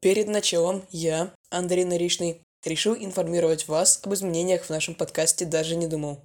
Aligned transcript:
Перед 0.00 0.28
началом 0.28 0.86
я, 0.90 1.34
Андрей 1.50 1.84
Наришный, 1.84 2.40
решил 2.64 2.94
информировать 2.94 3.66
вас 3.66 4.00
об 4.04 4.14
изменениях 4.14 4.64
в 4.64 4.70
нашем 4.70 4.94
подкасте 4.94 5.44
«Даже 5.44 5.74
не 5.74 5.88
думал». 5.88 6.20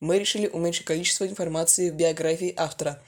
Мы 0.00 0.18
решили 0.18 0.46
уменьшить 0.46 0.86
количество 0.86 1.26
информации 1.26 1.90
в 1.90 1.94
биографии 1.94 2.54
автора 2.56 3.02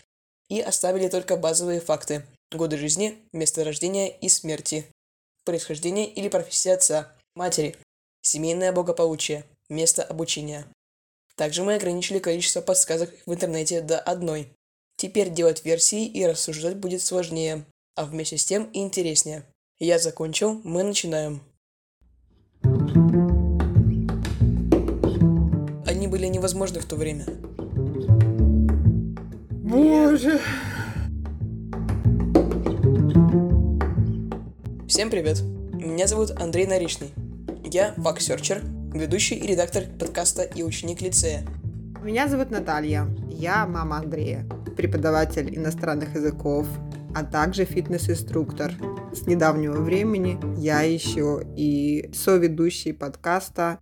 и 0.51 0.61
оставили 0.61 1.09
только 1.09 1.39
базовые 1.39 1.81
факты– 1.81 2.27
годы 2.53 2.77
жизни, 2.77 3.17
место 3.33 3.65
рождения 3.65 4.11
и 4.11 4.29
смерти, 4.29 4.85
происхождение 5.47 6.07
или 6.07 6.29
профессия 6.29 6.75
отца, 6.75 7.17
матери, 7.35 7.75
семейное 8.21 8.73
благополучие, 8.73 9.47
место 9.71 10.03
обучения. 10.03 10.67
Также 11.37 11.65
мы 11.65 11.77
ограничили 11.77 12.19
количество 12.19 12.61
подсказок 12.61 13.11
в 13.25 13.33
интернете 13.33 13.81
до 13.81 13.99
одной. 13.99 14.53
Теперь 14.97 15.31
делать 15.31 15.65
версии 15.65 16.05
и 16.05 16.27
рассуждать 16.27 16.77
будет 16.77 17.01
сложнее, 17.01 17.65
а 17.95 18.05
вместе 18.05 18.37
с 18.37 18.45
тем 18.45 18.65
и 18.73 18.81
интереснее. 18.81 19.47
Я 19.85 19.99
закончил, 19.99 20.61
мы 20.63 20.85
начинаем. 20.85 21.41
Они 25.85 26.07
были 26.07 26.27
невозможны 26.27 26.79
в 26.79 26.85
то 26.85 26.95
время. 26.95 27.25
Боже. 29.51 30.39
Всем 34.87 35.11
привет! 35.11 35.43
Меня 35.73 36.07
зовут 36.07 36.31
Андрей 36.31 36.67
Наришный. 36.69 37.11
Я 37.65 37.93
fact 37.95 38.16
searcher, 38.16 38.63
ведущий 38.95 39.35
и 39.35 39.49
редактор 39.49 39.87
подкаста 39.99 40.43
и 40.43 40.63
ученик 40.63 41.01
лицея. 41.01 41.45
Меня 42.05 42.29
зовут 42.29 42.53
Наталья. 42.53 43.09
Я 43.29 43.67
мама 43.67 43.97
Андрея, 43.97 44.49
преподаватель 44.77 45.59
иностранных 45.59 46.15
языков, 46.15 46.69
а 47.15 47.25
также 47.25 47.65
фитнес-инструктор. 47.65 48.73
С 49.13 49.27
недавнего 49.27 49.81
времени 49.81 50.39
я 50.61 50.83
еще 50.83 51.43
и 51.57 52.11
соведущий 52.15 52.95
подкаста 52.95 53.79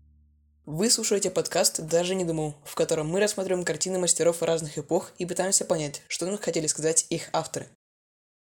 Вы 0.66 0.90
слушаете 0.90 1.30
подкаст 1.30 1.80
«Даже 1.80 2.14
не 2.14 2.24
думал», 2.24 2.56
в 2.64 2.74
котором 2.74 3.08
мы 3.08 3.20
рассматриваем 3.20 3.64
картины 3.64 3.98
мастеров 3.98 4.42
разных 4.42 4.78
эпох 4.78 5.12
и 5.18 5.26
пытаемся 5.26 5.64
понять, 5.64 6.02
что 6.08 6.26
нам 6.26 6.38
хотели 6.38 6.66
сказать 6.66 7.06
их 7.10 7.30
авторы. 7.32 7.68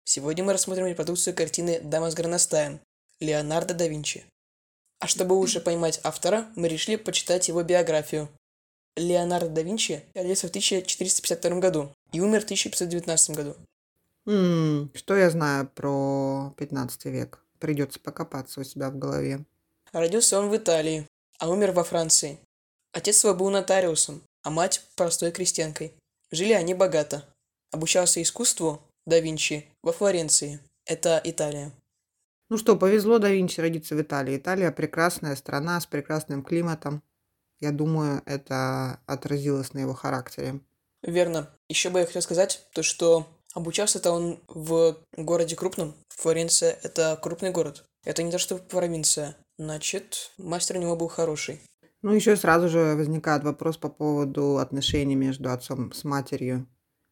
Сегодня 0.05 0.45
мы 0.45 0.53
рассмотрим 0.55 0.87
репродукцию 0.87 1.35
картины 1.35 1.81
«Дама 1.83 2.11
с 2.11 2.15
горностаем» 2.15 2.81
Леонардо 3.21 3.75
да 3.75 3.87
Винчи. 3.89 4.25
А 5.01 5.07
чтобы 5.07 5.35
лучше 5.35 5.61
понимать 5.61 6.01
автора, 6.03 6.47
мы 6.57 6.69
решили 6.69 6.97
почитать 6.97 7.49
его 7.49 7.63
биографию. 7.63 8.29
Леонардо 8.97 9.51
да 9.51 9.63
Винчи 9.63 10.03
родился 10.15 10.47
в 10.47 10.51
1452 10.51 11.61
году 11.61 11.93
и 12.13 12.21
умер 12.21 12.41
в 12.41 12.45
1519 12.45 13.37
году. 13.37 13.57
М, 14.29 14.91
что 14.95 15.17
я 15.17 15.31
знаю 15.31 15.71
про 15.75 16.53
15 16.59 17.07
век? 17.07 17.41
Придется 17.59 17.99
покопаться 17.99 18.61
у 18.61 18.65
себя 18.65 18.91
в 18.91 18.99
голове. 18.99 19.47
Родился 19.91 20.39
он 20.39 20.51
в 20.51 20.57
Италии, 20.57 21.09
а 21.39 21.49
умер 21.49 21.73
во 21.73 21.83
Франции. 21.83 22.39
Отец 22.93 23.25
его 23.25 23.35
был 23.35 23.49
нотариусом, 23.49 24.23
а 24.43 24.51
мать– 24.51 24.85
простой 24.97 25.33
крестьянкой. 25.33 25.95
Жили 26.31 26.53
они 26.53 26.75
богато. 26.75 27.25
Обучался 27.73 28.21
искусству 28.21 28.83
да 29.07 29.19
Винчи 29.19 29.65
во 29.83 29.93
Флоренции. 29.93 30.61
Это 30.85 31.19
Италия. 31.25 31.73
Ну 32.51 32.59
что, 32.59 32.77
повезло 32.77 33.19
да 33.19 33.31
Винчи 33.31 33.61
родиться 33.61 33.95
в 33.95 34.03
Италии. 34.03 34.37
Италия 34.37 34.73
прекрасная 34.73 35.37
страна 35.37 35.81
с 35.81 35.87
прекрасным 35.87 36.43
климатом. 36.43 37.03
Я 37.61 37.73
думаю, 37.73 38.23
это 38.27 39.01
отразилось 39.07 39.73
на 39.73 39.79
его 39.79 39.95
характере. 39.95 40.61
Верно. 41.03 41.51
Еще 41.71 41.89
бы 41.89 42.01
я 42.01 42.07
хотел 42.07 42.21
сказать, 42.23 42.67
то 42.73 42.83
что 42.83 43.27
обучался-то 43.59 44.11
он 44.11 44.41
в 44.49 44.97
городе 45.17 45.55
крупном. 45.55 45.95
Флоренция– 46.09 46.79
это 46.83 47.19
крупный 47.21 47.51
город. 47.51 47.85
Это 48.05 48.23
не 48.23 48.33
то, 48.33 48.39
что 48.39 48.57
провинция. 48.57 49.37
Значит, 49.59 50.33
мастер 50.39 50.77
у 50.77 50.81
него 50.81 50.97
был 50.97 51.09
хороший. 51.09 51.61
Ну, 52.03 52.13
еще 52.13 52.37
сразу 52.37 52.69
же 52.69 52.95
возникает 52.95 53.45
вопрос 53.45 53.77
по 53.77 53.89
поводу 53.89 54.59
отношений 54.59 55.17
между 55.17 55.51
отцом 55.51 55.93
с 55.93 56.05
матерью. 56.05 56.67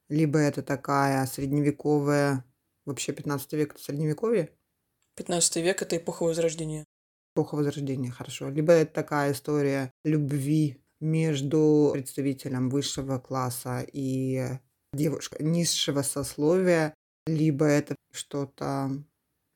Либо 0.08 0.38
это 0.38 0.62
такая 0.62 1.26
средневековая, 1.26 2.44
вообще 2.84 3.12
15 3.12 3.52
век 3.54 3.74
это 3.74 3.82
средневековье, 3.82 4.50
15 5.16 5.56
век– 5.56 5.82
это 5.82 5.96
эпоха 5.96 6.24
Возрождения. 6.24 6.84
эпоха 7.34 7.56
Возрождения, 7.56 8.10
хорошо. 8.10 8.50
Либо 8.50 8.72
это 8.72 8.92
такая 8.92 9.32
история 9.32 9.90
любви 10.04 10.82
между 11.00 11.90
представителем 11.92 12.68
высшего 12.68 13.18
класса 13.18 13.84
и 13.92 14.58
девушкой 14.96 15.44
низшего 15.44 16.02
сословия, 16.02 16.94
либо 17.26 17.66
это 17.66 17.94
что-то... 18.12 18.90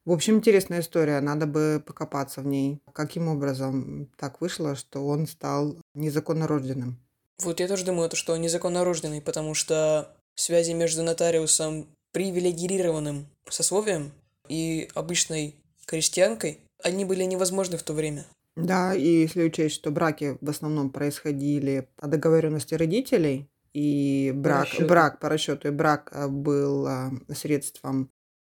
В 0.07 0.13
общем, 0.13 0.37
интересная 0.37 0.81
история, 0.81 1.21
надо 1.21 1.47
бы 1.47 1.83
покопаться 1.85 2.41
в 2.41 2.47
ней. 2.47 2.81
Каким 2.93 3.29
образом 3.29 4.09
так 4.17 4.41
вышло, 4.41 4.75
что 4.75 5.07
он 5.07 5.27
стал 5.27 5.77
незаконно 5.95 6.47
рожденным? 6.47 6.99
Вот 7.43 7.61
я 7.61 7.69
тоже 7.69 7.85
думаю, 7.85 8.09
то, 8.09 8.17
что 8.17 8.33
он 8.33 8.41
незаконно 8.41 8.85
рожденный, 8.85 9.23
потому 9.23 9.55
что 9.55 10.15
связи 10.35 10.73
между 10.73 11.03
нотариусом 11.03 11.87
привилегированным 12.13 13.27
сословием 13.49 14.13
и 14.49 14.89
обычной 14.95 15.55
крестьянкой, 15.87 16.61
они 16.83 17.05
были 17.05 17.25
невозможны 17.25 17.77
в 17.77 17.83
то 17.83 17.93
время. 17.93 18.27
Да, 18.57 18.95
и 18.95 19.07
если 19.07 19.45
учесть, 19.45 19.77
что 19.77 19.91
браки 19.91 20.39
в 20.41 20.51
основном 20.51 20.91
происходили 20.91 21.89
по 21.97 22.09
договоренности 22.09 22.75
родителей, 22.75 23.49
и 23.75 24.33
брак, 24.35 24.65
расчету. 24.65 24.87
брак 24.87 25.21
по 25.21 25.29
расчету, 25.29 25.69
и 25.69 25.71
брак 25.71 26.11
а, 26.13 26.29
был 26.29 26.87
а, 26.87 27.11
средством 27.35 28.11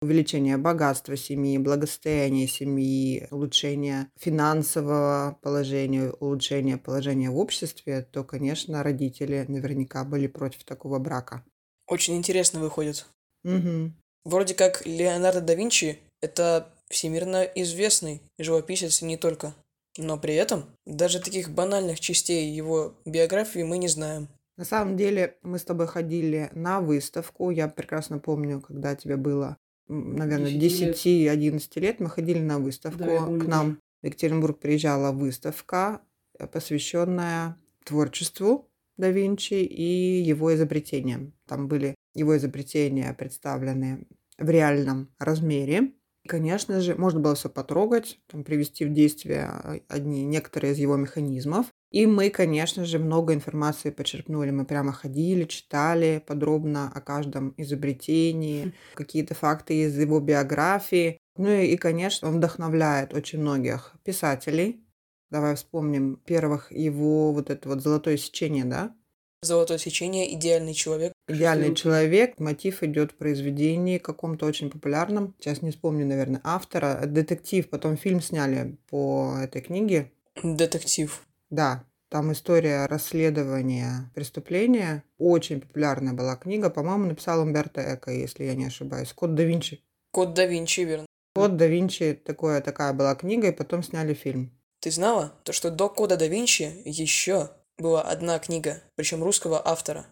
увеличения 0.02 0.58
богатства 0.58 1.16
семьи, 1.16 1.58
благосостояния 1.58 2.48
семьи, 2.48 3.28
улучшения 3.30 4.10
финансового 4.18 5.38
положения, 5.42 6.10
улучшения 6.10 6.76
положения 6.76 7.30
в 7.30 7.38
обществе, 7.38 8.06
то, 8.10 8.24
конечно, 8.24 8.82
родители 8.82 9.44
наверняка 9.48 10.04
были 10.04 10.26
против 10.26 10.64
такого 10.64 10.98
брака. 10.98 11.44
Очень 11.86 12.16
интересно 12.16 12.60
выходит. 12.60 13.06
Мгм. 13.44 13.94
Вроде 14.24 14.54
как 14.54 14.86
Леонардо 14.86 15.40
да 15.40 15.54
Винчи– 15.54 15.98
это 16.20 16.68
всемирно 16.88 17.42
известный 17.42 18.22
живописец 18.38 19.02
и 19.02 19.04
не 19.04 19.16
только. 19.16 19.54
Но 19.98 20.18
при 20.18 20.34
этом 20.34 20.64
даже 20.86 21.20
таких 21.20 21.50
банальных 21.50 22.00
частей 22.00 22.50
его 22.50 22.94
биографии 23.04 23.62
мы 23.62 23.78
не 23.78 23.88
знаем. 23.88 24.28
На 24.62 24.66
самом 24.66 24.96
деле 24.96 25.38
мы 25.42 25.58
с 25.58 25.64
тобой 25.64 25.88
ходили 25.88 26.48
на 26.52 26.80
выставку. 26.80 27.50
Я 27.50 27.66
прекрасно 27.66 28.20
помню, 28.20 28.60
когда 28.60 28.94
тебе 28.94 29.16
было, 29.16 29.56
наверное, 29.88 30.52
10 30.52 30.80
лет. 30.80 30.94
10-11 30.94 31.80
лет, 31.80 31.98
мы 31.98 32.08
ходили 32.08 32.38
на 32.38 32.60
выставку. 32.60 33.02
Да, 33.02 33.26
К 33.26 33.48
нам 33.48 33.80
в 34.02 34.06
Екатеринбург 34.06 34.60
приезжала 34.60 35.10
выставка, 35.10 36.02
э, 36.38 36.46
посвященная 36.46 37.56
творчеству 37.84 38.70
да 38.96 39.10
Винчи 39.10 39.54
и 39.54 40.22
его 40.22 40.54
изобретениям. 40.54 41.34
Там 41.48 41.66
были 41.66 41.96
его 42.14 42.36
изобретения 42.36 43.12
представлены 43.14 44.06
в 44.38 44.48
реальном 44.48 45.08
размере. 45.18 45.90
И, 46.22 46.28
Конечно 46.28 46.80
же, 46.80 46.94
можно 46.94 47.18
было 47.18 47.34
все 47.34 47.50
потрогать, 47.50 48.20
там, 48.28 48.44
привести 48.44 48.84
в 48.84 48.92
действие 48.92 49.46
а, 49.46 49.80
одни 49.88 50.24
некоторые 50.24 50.74
из 50.74 50.78
его 50.78 50.94
механизмов. 50.94 51.66
И 51.92 52.06
мы, 52.06 52.30
конечно 52.30 52.86
же, 52.86 52.98
много 52.98 53.34
информации 53.34 53.90
почерпнули. 53.90 54.50
Мы 54.50 54.64
прямо 54.64 54.92
ходили, 54.92 55.44
читали 55.44 56.22
подробно 56.26 56.90
о 56.92 57.00
каждом 57.02 57.54
изобретении, 57.58 58.72
какие-то 58.94 59.34
факты 59.34 59.82
из 59.82 59.98
его 59.98 60.18
биографии. 60.18 61.18
Ну 61.36 61.50
и, 61.50 61.76
конечно, 61.76 62.28
он 62.28 62.38
вдохновляет 62.38 63.12
очень 63.12 63.40
многих 63.40 63.92
писателей. 64.04 64.82
Давай 65.30 65.54
вспомним 65.54 66.16
первых 66.16 66.72
его 66.72 67.32
вот 67.32 67.50
это 67.50 67.68
вот 67.68 67.82
золотое 67.82 68.16
сечение, 68.16 68.64
да? 68.64 68.94
Золотое 69.42 69.78
сечение, 69.78 70.32
идеальный 70.34 70.72
человек. 70.72 71.12
Идеальный 71.28 71.68
Шестой 71.68 71.82
человек. 71.82 72.38
Мотив 72.38 72.82
идет 72.82 73.12
в 73.12 73.16
произведении 73.16 73.98
каком-то 73.98 74.46
очень 74.46 74.70
популярном. 74.70 75.34
Сейчас 75.40 75.60
не 75.62 75.72
вспомню, 75.72 76.06
наверное, 76.06 76.40
автора. 76.44 77.02
Детектив. 77.06 77.68
Потом 77.68 77.96
фильм 77.96 78.20
сняли 78.20 78.78
по 78.88 79.34
этой 79.42 79.60
книге. 79.60 80.12
Детектив. 80.42 81.22
Да, 81.52 81.84
там 82.08 82.32
история 82.32 82.86
расследования 82.86 84.10
преступления. 84.14 85.04
Очень 85.18 85.60
популярная 85.60 86.14
была 86.14 86.34
книга. 86.34 86.70
По-моему, 86.70 87.04
написал 87.04 87.42
Умберто 87.42 87.94
Эко, 87.94 88.10
если 88.10 88.44
я 88.44 88.54
не 88.54 88.64
ошибаюсь. 88.64 89.12
Код 89.12 89.34
да 89.34 89.42
Винчи. 89.42 89.84
Код 90.12 90.32
да 90.32 90.46
Винчи, 90.46 90.80
верно. 90.80 91.06
Код 91.34 91.58
да 91.58 91.66
Винчи 91.66 92.14
такое, 92.14 92.62
такая 92.62 92.94
была 92.94 93.14
книга, 93.14 93.48
и 93.48 93.52
потом 93.52 93.82
сняли 93.82 94.14
фильм. 94.14 94.50
Ты 94.80 94.90
знала, 94.90 95.34
то, 95.44 95.52
что 95.52 95.70
до 95.70 95.90
Кода 95.90 96.16
да 96.16 96.26
Винчи 96.26 96.82
еще 96.86 97.50
была 97.76 98.00
одна 98.00 98.38
книга, 98.38 98.82
причем 98.96 99.22
русского 99.22 99.60
автора. 99.66 100.06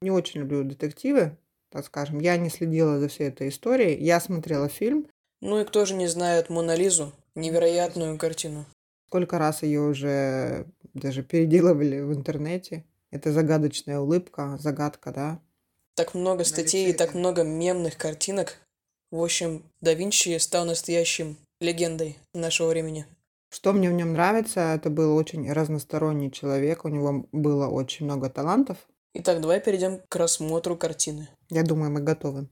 Не 0.00 0.10
очень 0.10 0.40
люблю 0.40 0.64
детективы, 0.64 1.36
так 1.70 1.84
скажем. 1.84 2.20
Я 2.20 2.38
не 2.38 2.48
следила 2.48 2.98
за 2.98 3.08
всей 3.08 3.28
этой 3.28 3.50
историей. 3.50 4.02
Я 4.02 4.18
смотрела 4.18 4.70
фильм. 4.70 5.06
Ну 5.42 5.60
и 5.60 5.66
кто 5.66 5.84
же 5.84 5.94
не 5.94 6.06
знает 6.06 6.48
Мона 6.48 6.74
Лизу, 6.74 7.12
невероятную 7.34 8.16
картину. 8.16 8.64
Сколько 9.10 9.40
раз 9.40 9.64
ее 9.64 9.80
уже 9.80 10.66
даже 10.94 11.24
переделывали 11.24 11.98
в 11.98 12.14
интернете. 12.14 12.84
Это 13.10 13.32
загадочная 13.32 13.98
улыбка, 13.98 14.56
загадка, 14.60 15.10
да? 15.10 15.40
Так 15.96 16.14
много 16.14 16.44
статей 16.44 16.90
и 16.90 16.92
так 16.92 17.14
много 17.14 17.42
мемных 17.42 17.96
картинок. 17.96 18.58
В 19.10 19.20
общем, 19.20 19.64
да 19.80 19.94
Винчи 19.94 20.38
стал 20.38 20.64
настоящим 20.64 21.38
легендой 21.60 22.18
нашего 22.34 22.68
времени. 22.68 23.04
Что 23.48 23.72
мне 23.72 23.90
в 23.90 23.94
нем 23.94 24.12
нравится, 24.12 24.74
это 24.76 24.90
был 24.90 25.16
очень 25.16 25.50
разносторонний 25.50 26.30
человек, 26.30 26.84
у 26.84 26.88
него 26.88 27.26
было 27.32 27.66
очень 27.66 28.06
много 28.06 28.30
талантов. 28.30 28.76
Итак, 29.14 29.40
давай 29.40 29.60
перейдем 29.60 30.02
к 30.08 30.14
рассмотру 30.14 30.76
картины. 30.76 31.28
Я 31.48 31.64
думаю, 31.64 31.90
мы 31.90 32.00
готовы. 32.00 32.48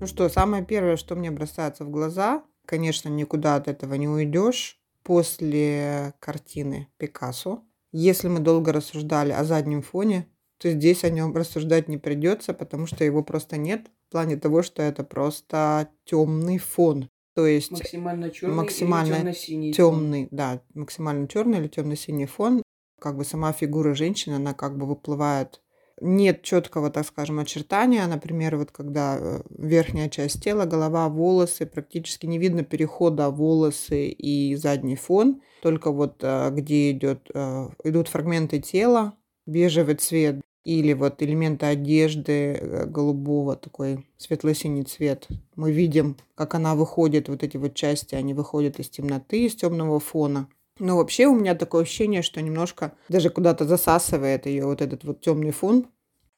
Ну 0.00 0.06
что, 0.06 0.30
самое 0.30 0.64
первое, 0.64 0.96
что 0.96 1.14
мне 1.14 1.30
бросается 1.30 1.84
в 1.84 1.90
глаза, 1.90 2.42
конечно, 2.66 3.08
никуда 3.08 3.56
от 3.56 3.68
этого 3.68 3.94
не 3.94 4.08
уйдешь. 4.08 4.78
После 5.02 6.14
картины 6.20 6.88
Пикассо, 6.96 7.64
если 7.90 8.28
мы 8.28 8.38
долго 8.38 8.72
рассуждали 8.72 9.32
о 9.32 9.44
заднем 9.44 9.82
фоне, 9.82 10.28
то 10.58 10.70
здесь 10.70 11.02
о 11.02 11.10
нем 11.10 11.34
рассуждать 11.34 11.88
не 11.88 11.98
придется, 11.98 12.54
потому 12.54 12.86
что 12.86 13.02
его 13.02 13.24
просто 13.24 13.56
нет. 13.56 13.88
В 14.08 14.12
плане 14.12 14.36
того, 14.36 14.62
что 14.62 14.82
это 14.82 15.02
просто 15.02 15.88
темный 16.04 16.58
фон. 16.58 17.08
То 17.34 17.46
есть 17.46 17.70
максимально 17.70 18.30
черный 18.30 18.54
максимально 18.54 19.16
темно-синий. 19.16 19.72
темный, 19.72 20.28
да, 20.30 20.62
максимально 20.74 21.26
черный 21.26 21.58
или 21.58 21.68
темно-синий 21.68 22.26
фон. 22.26 22.62
Как 23.00 23.16
бы 23.16 23.24
сама 23.24 23.52
фигура 23.52 23.94
женщины, 23.94 24.34
она 24.34 24.54
как 24.54 24.76
бы 24.76 24.86
выплывает. 24.86 25.61
Нет 26.04 26.42
четкого, 26.42 26.90
так 26.90 27.06
скажем, 27.06 27.38
очертания. 27.38 28.04
Например, 28.08 28.56
вот 28.56 28.72
когда 28.72 29.16
э, 29.20 29.42
верхняя 29.50 30.08
часть 30.08 30.42
тела, 30.42 30.64
голова, 30.64 31.08
волосы, 31.08 31.64
практически 31.64 32.26
не 32.26 32.38
видно 32.38 32.64
перехода 32.64 33.30
волосы 33.30 34.08
и 34.08 34.56
задний 34.56 34.96
фон. 34.96 35.42
Только 35.62 35.92
вот 35.92 36.16
э, 36.22 36.50
где 36.50 36.90
идет, 36.90 37.30
э, 37.32 37.68
идут 37.84 38.08
фрагменты 38.08 38.58
тела, 38.58 39.14
бежевый 39.46 39.94
цвет, 39.94 40.40
или 40.64 40.92
вот 40.92 41.22
элементы 41.22 41.66
одежды 41.66 42.84
голубого, 42.88 43.54
такой 43.54 44.04
светло-синий 44.16 44.82
цвет. 44.82 45.28
Мы 45.54 45.70
видим, 45.70 46.16
как 46.34 46.56
она 46.56 46.74
выходит, 46.74 47.28
вот 47.28 47.44
эти 47.44 47.58
вот 47.58 47.74
части, 47.74 48.16
они 48.16 48.34
выходят 48.34 48.80
из 48.80 48.88
темноты, 48.88 49.46
из 49.46 49.54
темного 49.54 50.00
фона. 50.00 50.48
Но 50.78 50.96
вообще 50.96 51.26
у 51.26 51.34
меня 51.34 51.54
такое 51.54 51.82
ощущение, 51.82 52.22
что 52.22 52.40
немножко 52.40 52.94
даже 53.08 53.30
куда-то 53.30 53.66
засасывает 53.66 54.46
ее 54.46 54.64
вот 54.64 54.80
этот 54.80 55.04
вот 55.04 55.20
темный 55.20 55.52
фон. 55.52 55.86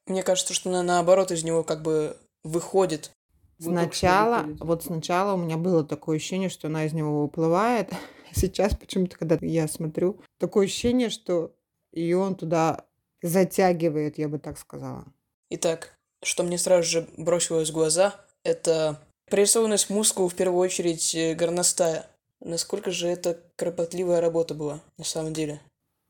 Мне 0.06 0.22
кажется, 0.22 0.54
что 0.54 0.70
она 0.70 0.82
наоборот 0.82 1.30
из 1.30 1.44
него 1.44 1.64
как 1.64 1.82
бы 1.82 2.16
выходит. 2.42 3.10
Сначала, 3.58 4.42
выходит. 4.42 4.60
вот 4.60 4.84
сначала 4.84 5.34
у 5.34 5.38
меня 5.38 5.56
было 5.56 5.84
такое 5.84 6.16
ощущение, 6.16 6.48
что 6.48 6.68
она 6.68 6.84
из 6.84 6.92
него 6.92 7.22
выплывает. 7.22 7.90
Сейчас 8.32 8.74
почему-то, 8.76 9.16
когда 9.16 9.38
я 9.40 9.68
смотрю, 9.68 10.20
такое 10.38 10.66
ощущение, 10.66 11.08
что 11.08 11.54
ее 11.92 12.18
он 12.18 12.34
туда 12.34 12.84
затягивает, 13.22 14.18
я 14.18 14.28
бы 14.28 14.38
так 14.38 14.58
сказала. 14.58 15.06
Итак, 15.50 15.96
что 16.22 16.42
мне 16.42 16.58
сразу 16.58 16.88
же 16.88 17.08
бросилось 17.16 17.70
в 17.70 17.74
глаза, 17.74 18.14
это 18.42 19.00
прорисованность 19.30 19.88
мускул 19.88 20.28
в 20.28 20.34
первую 20.34 20.60
очередь 20.60 21.14
э, 21.14 21.34
горностая. 21.34 22.06
Насколько 22.40 22.90
же 22.90 23.08
это 23.08 23.40
кропотливая 23.56 24.20
работа 24.20 24.54
была 24.54 24.80
на 24.98 25.04
самом 25.04 25.32
деле? 25.32 25.60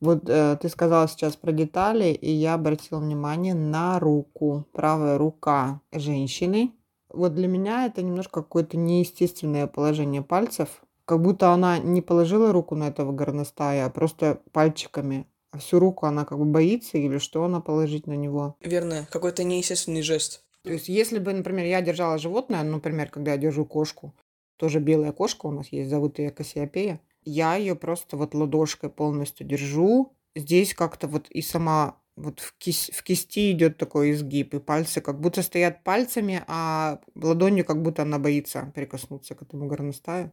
Вот 0.01 0.29
э, 0.29 0.57
ты 0.61 0.69
сказала 0.69 1.07
сейчас 1.07 1.35
про 1.35 1.51
детали, 1.51 2.11
и 2.13 2.31
я 2.31 2.55
обратила 2.55 2.99
внимание 2.99 3.53
на 3.53 3.99
руку, 3.99 4.67
правая 4.73 5.17
рука 5.17 5.81
женщины. 5.91 6.71
Вот 7.09 7.33
для 7.33 7.47
меня 7.47 7.85
это 7.85 8.01
немножко 8.01 8.41
какое-то 8.41 8.77
неестественное 8.77 9.67
положение 9.67 10.21
пальцев, 10.21 10.83
как 11.05 11.21
будто 11.21 11.51
она 11.51 11.79
не 11.79 12.01
положила 12.01 12.51
руку 12.51 12.75
на 12.75 12.89
этого 12.89 13.11
горностая, 13.11 13.85
а 13.85 13.89
просто 13.89 14.41
пальчиками 14.51 15.27
а 15.55 15.57
всю 15.57 15.79
руку 15.79 16.05
она 16.05 16.25
как 16.25 16.37
бы 16.37 16.43
боится 16.43 16.97
или 16.97 17.17
что 17.17 17.45
она 17.45 17.61
положить 17.61 18.07
на 18.07 18.13
него. 18.13 18.57
Верно, 18.59 19.07
какой-то 19.09 19.45
неестественный 19.45 20.01
жест. 20.01 20.43
То 20.63 20.73
есть, 20.73 20.89
если 20.89 21.17
бы, 21.17 21.31
например, 21.31 21.65
я 21.65 21.81
держала 21.81 22.17
животное, 22.17 22.61
например, 22.63 23.09
когда 23.09 23.31
я 23.31 23.37
держу 23.37 23.63
кошку, 23.63 24.13
тоже 24.57 24.79
белая 24.79 25.13
кошка 25.13 25.45
у 25.45 25.51
нас 25.51 25.67
есть, 25.69 25.89
зовут 25.89 26.19
ее 26.19 26.31
Кассиопея, 26.31 26.99
я 27.25 27.55
ее 27.55 27.75
просто 27.75 28.17
вот 28.17 28.33
ладошкой 28.33 28.89
полностью 28.89 29.45
держу. 29.47 30.13
Здесь 30.35 30.73
как-то 30.73 31.07
вот 31.07 31.29
и 31.29 31.41
сама 31.41 31.99
вот 32.15 32.39
в, 32.39 32.55
кис 32.57 32.89
в 32.93 33.03
кисти 33.03 33.51
идет 33.51 33.77
такой 33.77 34.11
изгиб, 34.11 34.53
и 34.53 34.59
пальцы 34.59 35.01
как 35.01 35.19
будто 35.19 35.41
стоят 35.41 35.83
пальцами, 35.83 36.43
а 36.47 37.01
ладонью 37.15 37.65
как 37.65 37.81
будто 37.81 38.03
она 38.03 38.19
боится 38.19 38.71
прикоснуться 38.73 39.35
к 39.35 39.41
этому 39.41 39.67
горностаю. 39.67 40.31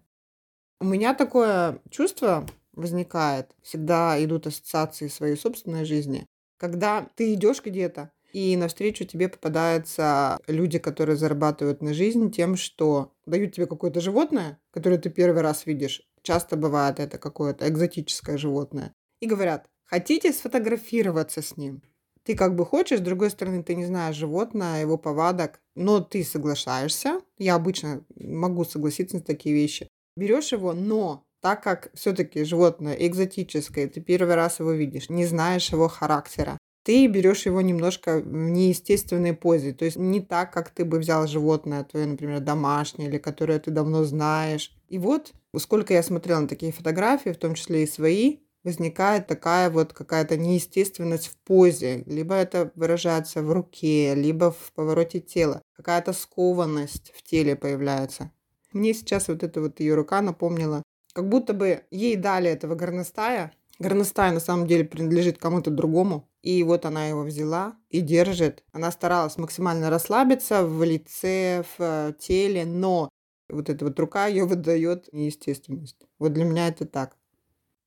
У 0.81 0.85
меня 0.85 1.15
такое 1.15 1.81
чувство, 1.91 2.47
возникает, 2.73 3.55
всегда 3.63 4.23
идут 4.25 4.47
ассоциации 4.47 5.09
своей 5.09 5.37
собственной 5.37 5.85
жизни. 5.85 6.27
Когда 6.57 7.09
ты 7.17 7.35
идешь 7.35 7.63
где-то, 7.65 8.11
и 8.33 8.57
навстречу 8.57 9.05
тебе 9.05 9.29
попадаются 9.29 10.39
люди, 10.47 10.79
которые 10.79 11.17
зарабатывают 11.17 11.83
на 11.83 11.93
жизнь 11.93 12.31
тем, 12.31 12.57
что 12.57 13.13
дают 13.27 13.55
тебе 13.55 13.67
какое-то 13.67 14.01
животное, 14.01 14.59
которое 14.71 14.99
ты 14.99 15.11
первый 15.11 15.43
раз 15.43 15.67
видишь. 15.67 16.03
Часто 16.23 16.57
бывает 16.57 17.01
это 17.01 17.19
какое-то 17.19 17.69
экзотическое 17.69 18.37
животное. 18.37 18.95
И 19.21 19.27
говорят, 19.27 19.69
хотите 19.85 20.33
сфотографироваться 20.33 21.43
с 21.43 21.57
ним? 21.57 21.83
Ты 22.25 22.37
как 22.37 22.55
бы 22.55 22.65
хочешь, 22.65 23.01
с 23.01 23.03
другой 23.03 23.31
стороны, 23.31 23.65
ты 23.65 23.75
не 23.75 23.85
знаешь 23.85 24.15
животное, 24.15 24.81
его 24.81 24.97
повадок, 24.97 25.61
но 25.75 26.01
ты 26.01 26.23
соглашаешься. 26.23 27.21
Я 27.37 27.57
обычно 27.57 28.05
могу 28.15 28.65
согласиться 28.65 29.17
на 29.17 29.23
такие 29.23 29.55
вещи. 29.55 29.89
Берешь 30.17 30.53
его, 30.53 30.73
но 30.73 31.25
так 31.41 31.63
как 31.63 31.91
все-таки 31.95 32.45
животное 32.45 32.95
экзотическое, 32.95 33.89
ты 33.89 34.01
первый 34.01 34.37
раз 34.37 34.61
его 34.61 34.71
видишь, 34.71 35.11
не 35.11 35.27
знаешь 35.27 35.73
его 35.73 35.89
характера, 35.89 36.57
ты 36.85 37.07
берешь 37.07 37.47
его 37.47 37.61
немножко 37.61 38.21
в 38.21 38.33
неестественной 38.33 39.35
позе, 39.35 39.73
то 39.73 39.85
есть 39.85 39.97
не 39.97 40.21
так, 40.21 40.53
как 40.53 40.71
ты 40.71 40.85
бы 40.85 40.99
взял 40.99 41.27
животное 41.27 41.85
твое, 41.85 42.07
например, 42.07 42.41
домашнее 42.41 43.09
или 43.09 43.19
которое 43.19 43.59
ты 43.59 43.71
давно 43.71 44.05
знаешь. 44.05 44.73
И 44.89 44.99
вот, 44.99 45.33
сколько 45.59 45.95
я 45.95 46.03
смотрела 46.03 46.41
на 46.41 46.49
такие 46.49 46.73
фотографии, 46.73 47.31
в 47.31 47.39
том 47.39 47.55
числе 47.55 47.85
и 47.85 47.87
свои, 47.87 48.39
возникает 48.65 49.27
такая 49.27 49.71
вот 49.71 49.93
какая-то 49.93 50.37
неестественность 50.37 51.27
в 51.27 51.37
позе. 51.39 52.05
Либо 52.07 52.35
это 52.35 52.71
выражается 52.75 53.43
в 53.43 53.53
руке, 53.53 54.15
либо 54.15 54.53
в 54.53 54.73
повороте 54.75 55.21
тела. 55.21 55.63
Какая-то 55.77 56.13
скованность 56.13 57.13
в 57.15 57.23
теле 57.23 57.57
появляется. 57.57 58.31
Мне 58.73 58.95
сейчас 58.95 59.29
вот 59.29 59.43
эта 59.43 59.61
вот 59.61 59.81
ее 59.81 59.95
рука 59.95 60.23
напомнила 60.23 60.83
как 61.13 61.29
будто 61.29 61.53
бы 61.53 61.85
ей 61.91 62.17
дали 62.17 62.51
этого 62.51 62.75
горностая. 62.75 63.53
Горностай 63.79 64.33
на 64.33 64.41
самом 64.41 64.67
деле 64.67 64.85
принадлежит 64.85 65.39
кому-то 65.39 65.71
другому. 65.71 66.29
И 66.43 66.63
вот 66.63 66.85
она 66.85 67.07
его 67.07 67.23
взяла 67.23 67.77
и 67.89 68.01
держит. 68.01 68.65
Она 68.73 68.91
старалась 68.91 69.39
максимально 69.39 69.91
расслабиться 69.91 70.65
в 70.65 70.83
лице, 70.83 71.65
в 71.77 71.83
э, 71.83 72.13
теле, 72.19 72.65
но 72.65 73.09
вот 73.53 73.69
эта 73.69 73.85
вот 73.85 73.99
рука 73.99 74.27
ее 74.27 74.45
выдает 74.45 75.13
неестественность. 75.13 75.97
Вот 76.19 76.33
для 76.33 76.45
меня 76.45 76.69
это 76.69 76.87
так. 76.87 77.17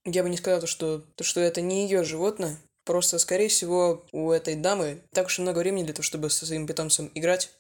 Я 0.06 0.24
бы 0.24 0.30
не 0.30 0.38
сказал, 0.38 0.66
что, 0.68 1.04
что 1.20 1.40
это 1.40 1.62
не 1.62 1.84
ее 1.84 2.04
животное. 2.04 2.58
Просто, 2.86 3.18
скорее 3.18 3.48
всего, 3.48 4.06
у 4.12 4.30
этой 4.32 4.56
дамы 4.56 5.02
так 5.12 5.26
уж 5.26 5.40
много 5.40 5.60
времени 5.60 5.86
для 5.86 5.94
того, 5.94 6.04
чтобы 6.04 6.30
со 6.30 6.46
своим 6.46 6.68
питомцем 6.68 7.12
играть. 7.16 7.52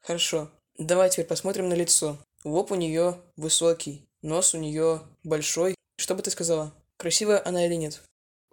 Хорошо. 0.00 0.50
Давай 0.76 1.10
теперь 1.10 1.26
посмотрим 1.26 1.68
на 1.68 1.74
лицо. 1.74 2.18
Лоб 2.44 2.72
у 2.72 2.74
нее 2.74 3.16
высокий, 3.36 4.04
Нос 4.22 4.54
у 4.54 4.58
нее 4.58 5.02
большой. 5.22 5.76
Что 5.96 6.14
бы 6.16 6.22
ты 6.22 6.30
сказала? 6.30 6.74
Красивая 6.96 7.40
она 7.44 7.66
или 7.66 7.74
нет? 7.74 8.02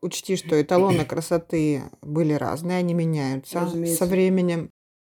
Учти, 0.01 0.35
что 0.35 0.61
эталоны 0.61 1.03
красоты 1.05 1.83
были 2.01 2.33
разные, 2.33 2.77
они 2.77 2.93
меняются 2.93 3.61
Разумеется. 3.61 4.05
со 4.05 4.05
временем. 4.05 4.69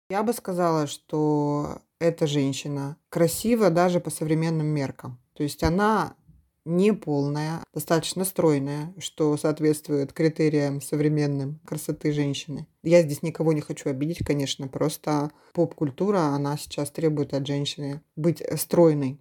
Я 0.08 0.22
бы 0.22 0.32
сказала, 0.32 0.86
что 0.86 1.82
эта 2.00 2.26
женщина 2.26 2.96
красива 3.08 3.70
даже 3.70 4.00
по 4.00 4.10
современным 4.10 4.66
меркам. 4.66 5.20
То 5.34 5.44
есть 5.44 5.62
она 5.62 6.16
не 6.64 6.92
полная, 6.92 7.62
достаточно 7.72 8.24
стройная, 8.24 8.92
что 8.98 9.36
соответствует 9.36 10.12
критериям 10.12 10.80
современным 10.80 11.60
красоты 11.64 12.12
женщины. 12.12 12.66
Я 12.82 13.02
здесь 13.02 13.22
никого 13.22 13.52
не 13.52 13.60
хочу 13.60 13.90
обидеть, 13.90 14.24
конечно, 14.24 14.68
просто 14.68 15.30
поп-культура, 15.52 16.18
она 16.18 16.56
сейчас 16.56 16.90
требует 16.90 17.32
от 17.34 17.46
женщины 17.46 18.02
быть 18.16 18.42
стройной. 18.58 19.20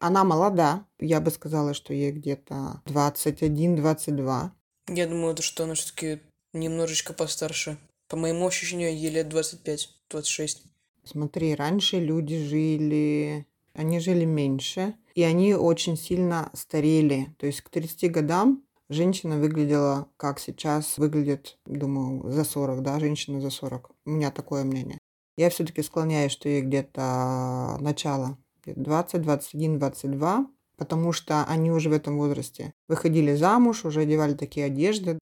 Она 0.00 0.22
молода. 0.22 0.86
Я 1.00 1.20
бы 1.20 1.30
сказала, 1.32 1.74
что 1.74 1.92
ей 1.92 2.12
где-то 2.12 2.82
21-22. 2.86 4.50
Я 4.88 5.06
думаю, 5.06 5.36
что 5.42 5.64
она 5.64 5.74
все-таки 5.74 6.20
немножечко 6.52 7.12
постарше. 7.12 7.78
По 8.06 8.16
моему 8.16 8.46
ощущению, 8.46 8.96
ей 8.96 9.10
лет 9.10 9.26
25-26. 9.32 10.67
Смотри, 11.08 11.54
раньше 11.54 11.98
люди 12.00 12.38
жили... 12.38 13.46
Они 13.72 14.00
жили 14.00 14.24
меньше, 14.24 14.94
и 15.14 15.22
они 15.22 15.54
очень 15.54 15.96
сильно 15.96 16.50
старели. 16.52 17.28
То 17.38 17.46
есть 17.46 17.60
к 17.62 17.70
30 17.70 18.10
годам 18.10 18.62
женщина 18.90 19.38
выглядела, 19.38 20.08
как 20.16 20.38
сейчас 20.38 20.98
выглядит, 20.98 21.58
думаю, 21.64 22.30
за 22.30 22.44
40, 22.44 22.82
да, 22.82 22.98
женщина 22.98 23.40
за 23.40 23.50
40. 23.50 23.90
У 24.04 24.10
меня 24.10 24.30
такое 24.30 24.64
мнение. 24.64 24.98
Я 25.36 25.48
все-таки 25.48 25.82
склоняюсь, 25.82 26.32
что 26.32 26.48
ей 26.48 26.60
где-то 26.60 27.78
начало 27.80 28.36
20, 28.66 29.22
21, 29.22 29.78
22, 29.78 30.46
потому 30.76 31.12
что 31.12 31.44
они 31.44 31.70
уже 31.70 31.88
в 31.88 31.92
этом 31.92 32.18
возрасте 32.18 32.74
выходили 32.88 33.34
замуж, 33.34 33.84
уже 33.84 34.00
одевали 34.00 34.34
такие 34.34 34.66
одежды. 34.66 35.18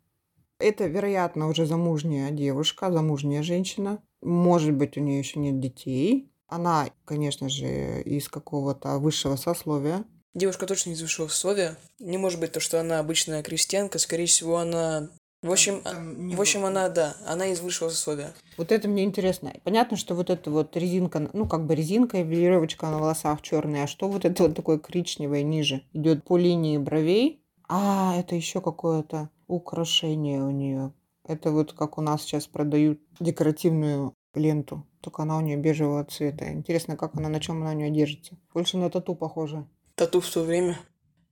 Это, 0.58 0.86
вероятно, 0.86 1.48
уже 1.48 1.66
замужняя 1.66 2.30
девушка, 2.30 2.90
замужняя 2.90 3.42
женщина. 3.42 4.02
Может 4.22 4.74
быть, 4.74 4.96
у 4.96 5.00
нее 5.00 5.18
еще 5.18 5.38
нет 5.38 5.60
детей. 5.60 6.30
Она, 6.48 6.88
конечно 7.04 7.48
же, 7.48 8.02
из 8.02 8.28
какого-то 8.28 8.98
высшего 8.98 9.36
сословия. 9.36 10.04
Девушка 10.34 10.66
точно 10.66 10.90
из 10.90 11.02
высшего 11.02 11.28
сословия. 11.28 11.76
Не 11.98 12.18
может 12.18 12.38
быть 12.40 12.52
то, 12.52 12.60
что 12.60 12.78
она 12.80 12.98
обычная 12.98 13.42
крестьянка. 13.42 13.98
Скорее 13.98 14.26
всего, 14.26 14.58
она... 14.58 15.08
В 15.42 15.52
общем, 15.52 15.82
Там 15.82 16.28
не 16.28 16.34
в 16.34 16.40
общем, 16.40 16.60
было. 16.60 16.70
она, 16.70 16.88
да, 16.88 17.16
она 17.26 17.46
из 17.46 17.60
высшего 17.60 17.88
сословия. 17.88 18.32
Вот 18.56 18.72
это 18.72 18.88
мне 18.88 19.04
интересно. 19.04 19.52
Понятно, 19.64 19.96
что 19.96 20.14
вот 20.14 20.30
эта 20.30 20.50
вот 20.50 20.76
резинка, 20.76 21.30
ну 21.32 21.46
как 21.46 21.66
бы 21.66 21.74
резинка 21.74 22.18
и 22.18 22.24
веревочка 22.24 22.86
на 22.86 22.98
волосах 22.98 23.42
черная, 23.42 23.84
а 23.84 23.86
что 23.86 24.08
вот 24.08 24.24
это 24.24 24.42
вот 24.42 24.56
такое 24.56 24.78
коричневое 24.78 25.42
ниже? 25.42 25.82
Идет 25.92 26.24
по 26.24 26.36
линии 26.36 26.78
бровей. 26.78 27.42
А, 27.68 28.14
это 28.18 28.34
еще 28.34 28.60
какое-то 28.60 29.30
украшение 29.46 30.42
у 30.42 30.50
нее. 30.50 30.92
Это 31.26 31.50
вот 31.50 31.72
как 31.72 31.98
у 31.98 32.00
нас 32.00 32.22
сейчас 32.22 32.46
продают 32.46 33.00
декоративную 33.18 34.14
ленту, 34.34 34.86
только 35.00 35.22
она 35.22 35.36
у 35.36 35.40
нее 35.40 35.56
бежевого 35.56 36.04
цвета. 36.04 36.52
Интересно, 36.52 36.96
как 36.96 37.16
она, 37.16 37.28
на 37.28 37.40
чем 37.40 37.62
она 37.62 37.72
у 37.72 37.74
нее 37.74 37.90
держится. 37.90 38.36
Больше 38.54 38.76
на 38.76 38.90
тату 38.90 39.14
похоже. 39.14 39.66
Тату 39.94 40.20
в 40.20 40.30
то 40.30 40.42
время. 40.42 40.78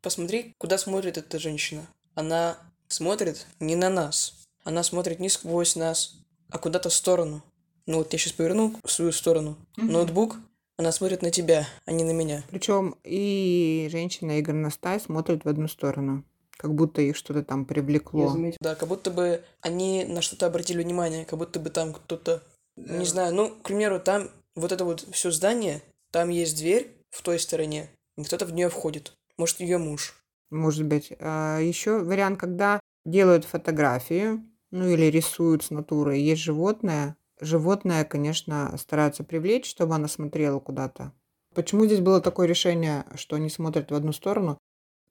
Посмотри, 0.03 0.55
куда 0.59 0.79
смотрит 0.79 1.17
эта 1.17 1.39
женщина. 1.39 1.87
Она 2.15 2.57
смотрит 2.89 3.47
не 3.61 3.77
на 3.77 3.89
нас. 3.89 4.45
Она 4.65 4.83
смотрит 4.83 5.21
не 5.21 5.29
сквозь 5.29 5.77
нас, 5.77 6.17
а 6.49 6.59
куда-то 6.59 6.89
в 6.89 6.95
сторону. 6.95 7.43
Ну 7.87 7.99
вот 7.99 8.13
я 8.13 8.19
сейчас 8.19 8.33
поверну 8.33 8.75
в 8.83 8.91
свою 8.91 9.13
сторону. 9.13 9.57
Ноутбук, 9.77 10.39
она 10.77 10.91
смотрит 10.91 11.23
на 11.23 11.31
тебя, 11.31 11.67
а 11.85 11.93
не 11.93 12.03
на 12.03 12.13
меня. 12.13 12.43
Причем 12.51 12.97
и 13.05 13.89
женщина, 13.93 14.39
и 14.39 14.43
горностай 14.43 14.99
смотрят 14.99 15.45
в 15.45 15.49
одну 15.49 15.69
сторону. 15.69 16.25
Как 16.65 16.75
будто 16.75 17.03
их 17.03 17.15
что-то 17.15 17.43
там 17.43 17.67
привлекло. 17.67 18.35
Да, 18.59 18.75
как 18.75 18.89
будто 18.89 19.11
бы 19.11 19.45
они 19.61 20.07
на 20.07 20.23
что-то 20.23 20.47
обратили 20.47 20.83
внимание, 20.83 21.27
как 21.27 21.39
будто 21.39 21.61
бы 21.61 21.69
там 21.69 21.93
кто-то, 21.93 22.43
не 22.75 23.05
знаю, 23.05 23.35
ну, 23.35 23.51
к 23.51 23.65
примеру, 23.65 24.01
там 24.01 24.31
вот 24.55 24.73
это 24.73 24.87
вот 24.87 25.07
все 25.13 25.31
здание, 25.31 25.83
там 26.11 26.31
есть 26.31 26.57
дверь 26.57 26.91
в 27.11 27.21
той 27.21 27.39
стороне, 27.39 27.91
и 28.17 28.25
кто-то 28.25 28.47
в 28.47 28.55
нее 28.55 28.71
входит. 28.71 29.13
Может, 29.37 29.61
ее 29.61 29.77
муж. 29.77 30.15
Может 30.49 30.87
быть. 30.87 31.11
Еще 31.11 31.99
вариант, 31.99 32.41
когда 32.41 32.81
делают 33.05 33.45
фотографию, 33.45 34.43
ну 34.71 34.89
или 34.89 35.11
рисуют 35.11 35.65
с 35.65 35.71
натуры, 35.71 36.17
есть 36.17 36.41
животное. 36.41 37.15
Животное, 37.43 38.07
конечно, 38.07 38.75
стараются 38.79 39.23
привлечь, 39.23 39.69
чтобы 39.69 39.97
она 39.97 40.09
смотрела 40.09 40.61
куда-то. 40.61 41.13
Почему 41.55 41.85
здесь 41.85 42.01
было 42.01 42.23
такое 42.23 42.47
решение, 42.47 43.05
что 43.17 43.37
они 43.37 43.51
смотрят 43.51 43.91
в 43.91 43.95
одну 43.95 44.13
сторону? 44.13 44.57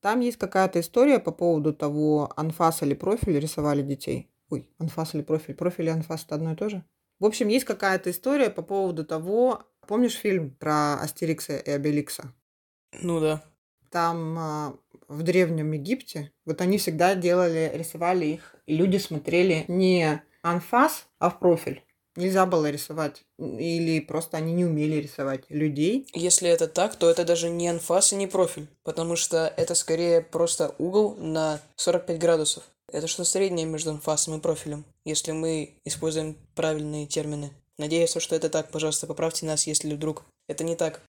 Там 0.03 0.19
есть 0.19 0.35
какая-то 0.35 0.81
история 0.81 1.17
по 1.17 1.31
поводу 1.31 1.73
того, 1.73 2.29
анфас 2.35 2.83
или 2.83 2.93
профиль 2.93 3.39
рисовали 3.39 3.81
детей. 3.81 4.29
Ой, 4.49 4.69
анфас 4.77 5.15
или 5.15 5.21
профиль? 5.21 5.55
Профиль 5.55 5.85
и 5.85 5.91
анфас 5.91 6.25
это 6.25 6.35
одно 6.35 6.51
и 6.51 6.55
то 6.57 6.67
же? 6.67 6.83
В 7.21 7.25
общем, 7.25 7.47
есть 7.47 7.63
какая-то 7.63 8.11
история 8.11 8.49
по 8.49 8.61
поводу 8.63 9.05
того... 9.05 9.63
Помнишь 9.87 10.15
фильм 10.15 10.51
про 10.51 10.95
Астерикса 10.95 11.55
и 11.55 11.71
Обеликса? 11.71 12.33
Ну 13.01 13.21
да. 13.21 13.45
Там 13.91 14.37
а, 14.37 14.77
в 15.07 15.23
Древнем 15.23 15.71
Египте, 15.71 16.33
вот 16.45 16.59
они 16.59 16.79
всегда 16.79 17.15
делали, 17.15 17.71
рисовали 17.73 18.25
их, 18.25 18.55
и 18.65 18.75
люди 18.75 18.97
смотрели 18.97 19.63
не 19.69 20.21
анфас, 20.41 21.07
а 21.19 21.29
в 21.29 21.39
профиль. 21.39 21.81
Нельзя 22.15 22.45
было 22.45 22.69
рисовать, 22.69 23.23
или 23.39 23.99
просто 23.99 24.37
они 24.37 24.53
не 24.53 24.65
умели 24.65 24.97
рисовать 24.97 25.45
людей. 25.49 26.07
Если 26.13 26.47
это 26.47 26.67
так, 26.67 26.95
то 26.95 27.09
это 27.09 27.25
даже 27.25 27.49
не 27.49 27.67
анфас 27.67 28.13
и 28.13 28.15
не 28.15 28.27
профиль, 28.27 28.67
потому 28.83 29.15
что 29.15 29.51
это 29.57 29.73
скорее 29.73 30.21
просто 30.21 30.75
угол 30.77 31.15
на 31.15 31.59
45 31.77 32.19
градусов. 32.19 32.63
Это 32.91 33.07
что 33.07 33.23
среднее 33.23 33.65
между 33.65 33.89
анфасом 33.89 34.37
и 34.37 34.39
профилем, 34.39 34.85
если 35.05 35.31
мы 35.31 35.75
используем 35.85 36.37
правильные 36.53 37.07
термины. 37.07 37.51
Надеюсь, 37.79 38.15
что 38.15 38.35
это 38.35 38.49
так. 38.49 38.69
Пожалуйста, 38.69 39.07
поправьте 39.07 39.47
нас, 39.47 39.65
если 39.65 39.95
вдруг 39.95 40.23
это 40.47 40.63
не 40.63 40.75
так. 40.75 41.01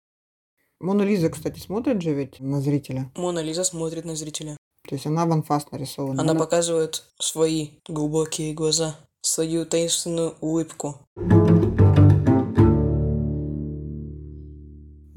Мона 0.80 1.02
Лиза, 1.02 1.28
кстати, 1.28 1.61
смотрит 1.61 2.00
же 2.00 2.14
ведь 2.14 2.40
на 2.40 2.61
зрителя. 2.62 3.11
Мона 3.16 3.40
Лиза 3.40 3.64
смотрит 3.64 4.06
на 4.06 4.16
зрителя. 4.16 4.56
То 4.88 4.94
есть 4.94 5.06
она 5.06 5.26
в 5.26 5.32
анфас 5.32 5.70
нарисована. 5.70 6.23
Она 6.23 6.34
показывает 6.34 7.04
свои 7.18 7.70
глубокие 7.88 8.54
глаза, 8.54 8.96
свою 9.26 9.64
таинственную 9.64 10.35
улыбку. 10.40 11.00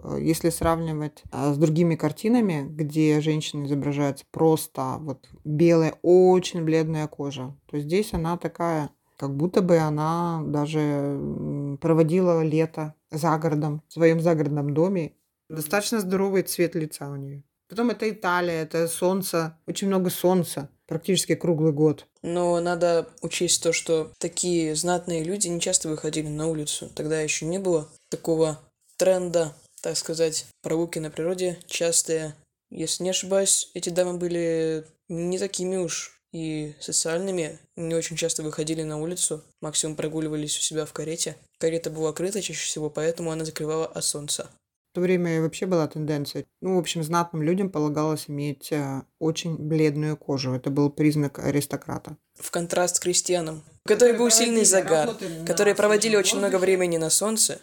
Э, 0.04 0.18
Если 0.20 0.50
сравнивать 0.50 1.24
а, 1.32 1.54
с 1.54 1.58
другими 1.58 1.96
картинами, 1.96 2.66
где 2.70 3.20
женщина 3.22 3.66
изображается 3.66 4.26
просто 4.32 4.98
вот 5.00 5.28
белая, 5.44 5.96
очень 6.02 6.64
бледная 6.64 7.08
кожа, 7.08 7.56
то 7.66 7.78
здесь 7.80 8.14
она 8.14 8.38
такая, 8.38 8.90
как 9.18 9.36
будто 9.36 9.62
бы 9.62 9.78
она 9.78 10.42
даже 10.46 11.78
проводила 11.82 12.44
лето 12.44 12.94
за 13.12 13.38
городом, 13.38 13.84
в 13.90 13.94
своем 13.94 14.22
загородном 14.22 14.74
доме. 14.74 15.14
Достаточно 15.50 16.00
здоровый 16.00 16.44
цвет 16.44 16.76
лица 16.76 17.10
у 17.10 17.16
нее. 17.16 17.44
Потом 17.70 17.90
это 17.90 18.10
Италия, 18.10 18.62
это 18.62 18.88
солнце, 18.88 19.58
очень 19.66 19.88
много 19.88 20.10
солнца, 20.10 20.70
практически 20.88 21.36
круглый 21.36 21.74
год. 21.74 22.06
Но 22.24 22.60
надо 22.60 23.08
учесть 23.22 23.62
то, 23.62 23.74
что 23.74 24.12
такие 24.17 24.75
знатные 24.75 25.24
люди 25.24 25.48
не 25.48 25.60
часто 25.60 25.89
выходили 25.89 26.27
на 26.27 26.48
улицу. 26.48 26.89
Тогда 26.96 27.22
еще 27.22 27.46
не 27.46 27.60
было 27.60 27.89
такого 28.10 28.60
тренда, 28.98 29.53
так 29.82 29.98
сказать, 29.98 30.46
прогулки 30.62 31.00
на 31.00 31.12
природе 31.12 31.60
частые. 31.67 32.36
Если 32.70 33.03
не 33.03 33.12
ошибаюсь, 33.12 33.70
эти 33.74 33.89
дамы 33.89 34.17
были 34.17 34.86
не 35.08 35.38
такими 35.38 35.77
уж 35.77 36.17
и 36.34 36.75
социальными, 36.79 37.58
не 37.75 37.96
очень 37.96 38.17
часто 38.17 38.44
выходили 38.44 38.84
на 38.84 39.00
улицу, 39.00 39.44
максимум 39.62 39.96
прогуливались 39.96 40.58
у 40.58 40.62
себя 40.62 40.86
в 40.86 40.94
карете. 40.94 41.38
Карета 41.58 41.89
была 41.89 42.12
крыта 42.12 42.41
чаще 42.41 42.65
всего, 42.65 42.89
поэтому 42.89 43.32
она 43.32 43.46
закрывала 43.46 43.86
от 43.86 44.03
солнца. 44.03 44.50
В 44.98 45.00
то 45.00 45.04
время 45.04 45.44
вообще 45.44 45.68
была 45.68 45.88
тенденция. 45.88 46.46
Ну, 46.60 46.75
в 46.75 46.80
общем, 46.80 47.04
знатным 47.04 47.44
людям 47.44 47.70
полагалось 47.70 48.25
иметь 48.30 48.72
э, 48.72 49.04
очень 49.20 49.56
бледную 49.56 50.18
кожу. 50.18 50.56
Это 50.56 50.72
был 50.72 50.89
признак 50.89 51.38
аристократа. 51.38 52.18
В 52.34 52.50
контраст 52.50 52.98
к 52.98 53.04
крестьянам, 53.04 53.62
у 53.86 53.88
которых 53.88 54.18
был 54.18 54.32
сильный 54.32 54.66
загар, 54.66 55.16
которые 55.46 55.75
проводили 55.75 56.16
очень 56.16 56.39
много 56.39 56.58
времени 56.58 56.98
на 56.98 57.12
солнце. 57.12 57.60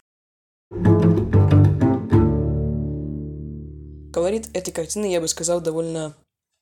Колорит 4.13 4.57
этой 4.57 4.71
картины, 4.71 5.11
я 5.11 5.21
бы 5.21 5.27
сказал, 5.27 5.61
довольно 5.61 6.15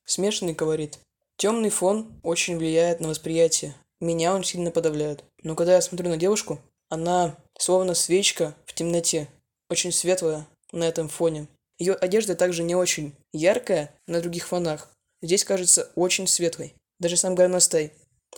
смешанный 0.07 0.55
колорит. 0.55 0.99
Темный 1.37 1.69
фон 1.69 2.19
очень 2.23 2.57
влияет 2.57 3.00
на 3.00 3.09
восприятие. 3.09 3.75
Меня 4.00 4.35
он 4.35 4.43
сильно 4.43 4.71
подавляет. 4.71 5.23
Но 5.43 5.55
когда 5.55 5.75
я 5.75 5.83
смотрю 5.83 6.09
на 6.09 6.17
девушку, 6.17 6.61
она 6.88 7.37
словно 7.59 7.93
свечка 7.93 8.55
в 8.64 8.73
темноте. 8.73 9.29
Очень 9.69 9.93
светлая 9.93 10.47
на 10.73 10.85
этом 10.85 11.09
фоне. 11.09 11.49
Ее 11.79 11.95
одежда 11.95 12.35
также 12.35 12.62
не 12.62 12.75
очень 12.75 13.14
яркая 13.33 13.95
на 14.07 14.21
других 14.21 14.47
фонах. 14.47 14.88
Здесь 15.21 15.45
кажется 15.45 15.91
очень 15.95 16.26
светлой. 16.26 16.75
Даже 16.99 17.17
сам 17.17 17.35
горностай 17.35 17.93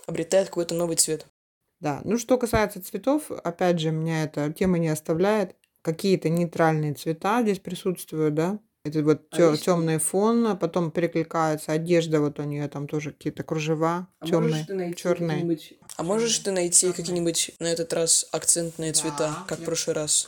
обретает 0.07 0.47
какой-то 0.49 0.75
новый 0.75 0.95
цвет. 0.97 1.25
Да, 1.79 2.01
ну 2.03 2.17
что 2.17 2.37
касается 2.37 2.81
цветов, 2.81 3.29
опять 3.31 3.79
же, 3.79 3.91
меня 3.91 4.23
эта 4.23 4.51
тема 4.53 4.77
не 4.79 4.87
оставляет. 4.89 5.55
Какие-то 5.81 6.29
нейтральные 6.29 6.93
цвета 6.95 7.41
здесь 7.43 7.59
присутствуют, 7.59 8.33
да? 8.33 8.59
Это 8.85 9.03
вот 9.03 9.23
А 9.31 9.35
тё- 9.35 9.55
темный 9.55 9.97
фон, 9.97 10.45
а 10.47 10.55
потом 10.55 10.91
перекликается 10.91 11.71
одежда, 11.71 12.21
вот 12.21 12.39
у 12.39 12.43
нее 12.43 12.67
там 12.69 12.87
тоже 12.87 13.11
какие-то 13.11 13.43
кружева 13.43 14.07
темные, 14.23 14.93
черные. 14.95 15.57
А 15.97 16.03
можешь 16.03 16.37
ты 16.39 16.51
найти 16.51 16.91
какие-нибудь 16.91 17.51
на 17.59 17.67
этот 17.67 17.91
раз 17.93 18.27
акцентные 18.31 18.93
цвета, 18.93 19.43
как 19.47 19.59
в 19.59 19.63
прошлый 19.63 19.95
раз? 19.95 20.27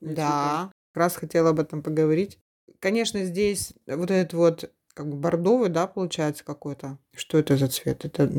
Да, 0.00 0.70
раз 0.98 1.16
хотела 1.16 1.50
об 1.50 1.60
этом 1.60 1.82
поговорить. 1.82 2.38
Конечно, 2.80 3.24
здесь 3.24 3.72
вот 3.86 4.10
этот 4.10 4.34
вот 4.34 4.70
как 4.94 5.08
бы 5.08 5.16
бордовый, 5.16 5.68
да, 5.68 5.86
получается 5.86 6.44
какой-то. 6.44 6.98
Что 7.16 7.38
это 7.38 7.56
за 7.56 7.68
цвет? 7.68 8.04
Это, 8.04 8.30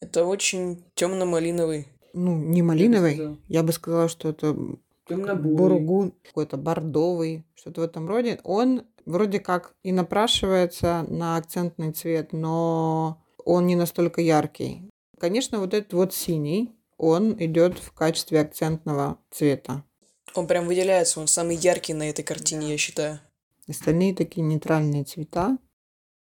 Это 0.00 0.24
очень 0.24 0.82
темно-малиновый. 0.94 1.88
ну, 2.12 2.36
не 2.36 2.62
малиновый. 2.62 3.38
Я 3.48 3.62
бы 3.62 3.72
сказала, 3.72 4.08
что 4.08 4.30
это 4.30 4.56
бургун, 5.08 6.14
какой-то 6.24 6.56
бордовый, 6.56 7.44
что-то 7.54 7.80
в 7.82 7.84
этом 7.84 8.08
роде. 8.08 8.40
Он 8.44 8.82
вроде 9.06 9.40
как 9.40 9.74
и 9.82 9.92
напрашивается 9.92 11.04
на 11.08 11.36
акцентный 11.36 11.92
цвет, 11.92 12.32
но 12.32 13.22
он 13.44 13.66
не 13.66 13.76
настолько 13.76 14.20
яркий. 14.20 14.90
Конечно, 15.18 15.58
вот 15.58 15.74
этот 15.74 15.92
вот 15.92 16.14
синий, 16.14 16.72
он 16.96 17.34
идет 17.38 17.78
в 17.78 17.92
качестве 17.92 18.40
акцентного 18.40 19.18
цвета. 19.30 19.84
Он 20.34 20.46
прям 20.46 20.66
выделяется, 20.66 21.20
он 21.20 21.26
самый 21.26 21.56
яркий 21.56 21.94
на 21.94 22.08
этой 22.08 22.22
картине, 22.22 22.70
я 22.70 22.78
считаю. 22.78 23.20
Остальные 23.68 24.14
такие 24.14 24.42
нейтральные 24.42 25.04
цвета. 25.04 25.58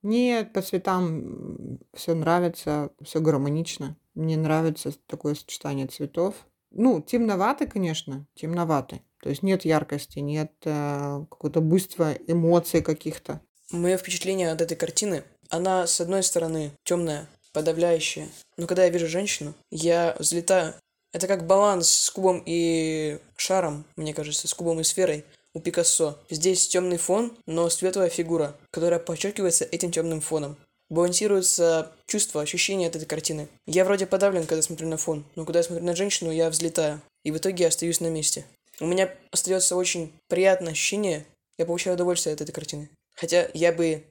Мне 0.02 0.44
по 0.44 0.62
цветам 0.62 1.78
все 1.94 2.14
нравится, 2.14 2.90
все 3.02 3.20
гармонично. 3.20 3.96
Мне 4.14 4.36
нравится 4.36 4.92
такое 5.06 5.34
сочетание 5.34 5.86
цветов. 5.86 6.34
Ну, 6.70 7.00
темноватый, 7.00 7.66
конечно, 7.66 8.26
темноватый. 8.34 9.02
То 9.22 9.30
есть 9.30 9.42
нет 9.42 9.64
яркости, 9.64 10.18
нет 10.18 10.52
э, 10.64 11.24
какого-то 11.30 11.60
буйства 11.60 12.12
эмоций 12.26 12.82
каких-то. 12.82 13.40
Мое 13.70 13.96
впечатление 13.96 14.52
от 14.52 14.60
этой 14.60 14.76
картины, 14.76 15.24
она, 15.48 15.86
с 15.86 16.00
одной 16.00 16.22
стороны, 16.22 16.70
темная, 16.84 17.28
подавляющая. 17.52 18.28
Но 18.56 18.66
когда 18.66 18.84
я 18.84 18.90
вижу 18.90 19.08
женщину, 19.08 19.54
я 19.70 20.14
взлетаю. 20.18 20.74
Это 21.16 21.28
как 21.28 21.46
баланс 21.46 21.88
с 21.88 22.10
кубом 22.10 22.42
и 22.44 23.18
шаром, 23.38 23.86
мне 23.96 24.12
кажется, 24.12 24.46
с 24.46 24.52
кубом 24.52 24.80
и 24.80 24.84
сферой 24.84 25.24
у 25.54 25.60
Пикассо. 25.60 26.18
Здесь 26.28 26.68
темный 26.68 26.98
фон, 26.98 27.34
но 27.46 27.70
светлая 27.70 28.10
фигура, 28.10 28.54
которая 28.70 28.98
подчеркивается 28.98 29.64
этим 29.64 29.90
темным 29.90 30.20
фоном. 30.20 30.58
Балансируется 30.90 31.90
чувство, 32.06 32.42
ощущение 32.42 32.88
от 32.88 32.96
этой 32.96 33.06
картины. 33.06 33.48
Я 33.66 33.86
вроде 33.86 34.04
подавлен, 34.04 34.44
когда 34.44 34.60
смотрю 34.60 34.88
на 34.88 34.98
фон, 34.98 35.24
но 35.36 35.46
когда 35.46 35.60
я 35.60 35.62
смотрю 35.62 35.86
на 35.86 35.96
женщину, 35.96 36.30
я 36.30 36.50
взлетаю. 36.50 37.00
И 37.24 37.30
в 37.30 37.38
итоге 37.38 37.62
я 37.62 37.68
остаюсь 37.68 38.00
на 38.00 38.08
месте. 38.08 38.44
У 38.78 38.84
меня 38.84 39.10
остается 39.30 39.74
очень 39.74 40.12
приятное 40.28 40.72
ощущение, 40.72 41.24
я 41.56 41.64
получаю 41.64 41.94
удовольствие 41.94 42.34
от 42.34 42.42
этой 42.42 42.52
картины. 42.52 42.90
Хотя 43.14 43.48
я 43.54 43.72
бы 43.72 44.04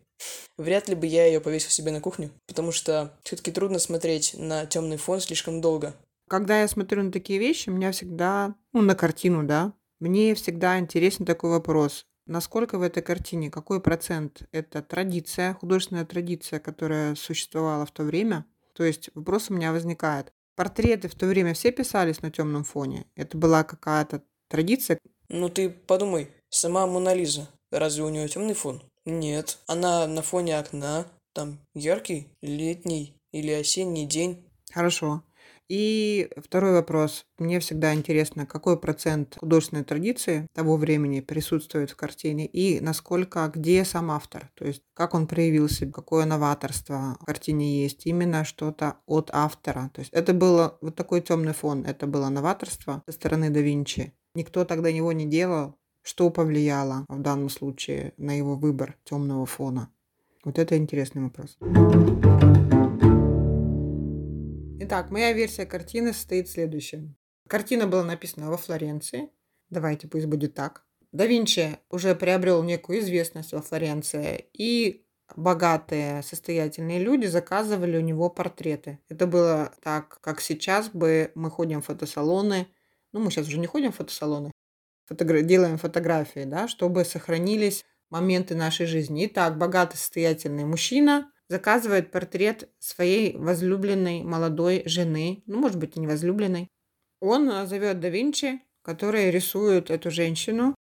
Вряд 0.57 0.87
ли 0.87 0.95
бы 0.95 1.05
я 1.05 1.25
ее 1.25 1.41
повесил 1.41 1.69
себе 1.69 1.91
на 1.91 1.99
кухню, 1.99 2.31
потому 2.47 2.71
что 2.71 3.11
все-таки 3.23 3.51
трудно 3.51 3.79
смотреть 3.79 4.33
на 4.37 4.65
темный 4.65 4.95
фон 4.95 5.19
слишком 5.19 5.59
долго. 5.59 5.93
Когда 6.27 6.61
я 6.61 6.67
смотрю 6.67 7.03
на 7.03 7.11
такие 7.11 7.39
вещи, 7.39 7.69
меня 7.69 7.91
всегда, 7.91 8.55
ну, 8.73 8.81
на 8.81 8.95
картину, 8.95 9.43
да, 9.43 9.73
мне 9.99 10.33
всегда 10.35 10.79
интересен 10.79 11.25
такой 11.25 11.51
вопрос. 11.51 12.05
Насколько 12.25 12.79
в 12.79 12.81
этой 12.81 13.03
картине, 13.03 13.51
какой 13.51 13.79
процент 13.79 14.47
это 14.51 14.81
традиция, 14.81 15.53
художественная 15.53 16.05
традиция, 16.05 16.59
которая 16.59 17.13
существовала 17.15 17.85
в 17.85 17.91
то 17.91 18.03
время? 18.03 18.45
То 18.73 18.83
есть 18.83 19.09
вопрос 19.13 19.49
у 19.49 19.53
меня 19.53 19.71
возникает. 19.71 20.33
Портреты 20.55 21.07
в 21.07 21.15
то 21.15 21.27
время 21.27 21.53
все 21.53 21.71
писались 21.71 22.21
на 22.21 22.31
темном 22.31 22.63
фоне? 22.63 23.05
Это 23.15 23.37
была 23.37 23.63
какая-то 23.63 24.23
традиция? 24.47 24.97
Ну 25.29 25.49
ты 25.49 25.69
подумай, 25.69 26.29
сама 26.49 26.87
Мона 26.87 27.13
Лиза, 27.13 27.47
разве 27.71 28.03
у 28.03 28.09
нее 28.09 28.27
темный 28.27 28.53
фон? 28.53 28.81
Нет, 29.05 29.59
она 29.67 30.07
на 30.07 30.23
фоне 30.23 30.57
окна, 30.57 31.05
там 31.33 31.59
яркий 31.75 32.27
летний 32.41 33.15
или 33.31 33.51
осенний 33.51 34.07
день. 34.07 34.43
Хорошо. 34.73 35.23
И 35.67 36.29
второй 36.37 36.73
вопрос. 36.73 37.25
Мне 37.39 37.59
всегда 37.59 37.93
интересно, 37.93 38.45
какой 38.45 38.79
процент 38.79 39.35
художественной 39.39 39.83
традиции 39.83 40.47
того 40.53 40.77
времени 40.77 41.21
присутствует 41.21 41.89
в 41.89 41.95
картине 41.95 42.45
и 42.45 42.79
насколько, 42.79 43.51
где 43.53 43.83
сам 43.83 44.11
автор, 44.11 44.51
то 44.53 44.65
есть 44.65 44.83
как 44.93 45.13
он 45.13 45.27
проявился, 45.27 45.87
какое 45.87 46.25
новаторство 46.25 47.17
в 47.19 47.25
картине 47.25 47.81
есть, 47.81 48.05
именно 48.05 48.45
что-то 48.45 48.97
от 49.07 49.29
автора. 49.33 49.89
То 49.93 49.99
есть 50.01 50.11
это 50.13 50.33
было 50.33 50.77
вот 50.81 50.95
такой 50.95 51.21
темный 51.21 51.53
фон, 51.53 51.83
это 51.85 52.05
было 52.05 52.29
новаторство 52.29 53.01
со 53.07 53.11
стороны 53.11 53.49
да 53.49 53.59
Винчи. 53.59 54.13
Никто 54.35 54.65
тогда 54.65 54.89
его 54.89 55.11
не 55.13 55.25
делал, 55.25 55.75
что 56.01 56.29
повлияло 56.29 57.05
в 57.07 57.19
данном 57.21 57.49
случае 57.49 58.13
на 58.17 58.37
его 58.37 58.55
выбор 58.55 58.97
темного 59.03 59.45
фона? 59.45 59.89
Вот 60.43 60.59
это 60.59 60.77
интересный 60.77 61.23
вопрос. 61.23 61.57
Итак, 64.77 65.09
моя 65.09 65.31
версия 65.31 65.65
картины 65.65 66.11
состоит 66.11 66.49
в 66.49 66.51
следующем. 66.51 67.15
Картина 67.47 67.87
была 67.87 68.03
написана 68.03 68.49
во 68.49 68.57
Флоренции. 68.57 69.29
Давайте, 69.69 70.09
пусть 70.09 70.25
будет 70.25 70.53
так. 70.53 70.83
Да 71.13 71.25
Винчи 71.25 71.77
уже 71.89 72.13
приобрел 72.13 72.61
некую 72.61 72.99
известность 72.99 73.53
во 73.53 73.61
Флоренции, 73.61 74.49
и 74.51 75.05
богатые, 75.37 76.21
состоятельные 76.23 76.99
люди 76.99 77.25
заказывали 77.25 77.97
у 77.97 78.01
него 78.01 78.29
портреты. 78.29 78.99
Это 79.07 79.27
было 79.27 79.71
так, 79.81 80.19
как 80.19 80.41
сейчас 80.41 80.89
бы 80.89 81.31
мы 81.35 81.49
ходим 81.49 81.81
в 81.81 81.85
фотосалоны. 81.85 82.67
Ну, 83.13 83.21
мы 83.21 83.31
сейчас 83.31 83.47
уже 83.47 83.59
не 83.59 83.67
ходим 83.67 83.93
в 83.93 83.95
фотосалоны, 83.95 84.51
фотогра- 85.09 85.41
делаем 85.41 85.77
фотографии, 85.77 86.43
да, 86.43 86.67
чтобы 86.67 87.05
сохранились 87.05 87.85
моменты 88.09 88.55
нашей 88.55 88.87
жизни. 88.87 89.25
Итак, 89.27 89.57
богатый 89.57 89.95
состоятельный 89.95 90.65
мужчина 90.65 91.31
заказывает 91.47 92.11
портрет 92.11 92.69
своей 92.79 93.37
возлюбленной 93.37 94.23
молодой 94.23 94.83
жены, 94.85 95.43
ну, 95.45 95.59
может 95.59 95.77
быть, 95.77 95.95
и 95.95 95.99
не 95.99 96.07
возлюбленной. 96.07 96.69
Он 97.19 97.49
э, 97.49 97.65
зовет 97.65 97.99
да 97.99 98.09
Винчи, 98.09 98.61
который 98.81 99.31
рисует 99.31 99.89
эту 99.89 100.11
женщину. 100.11 100.75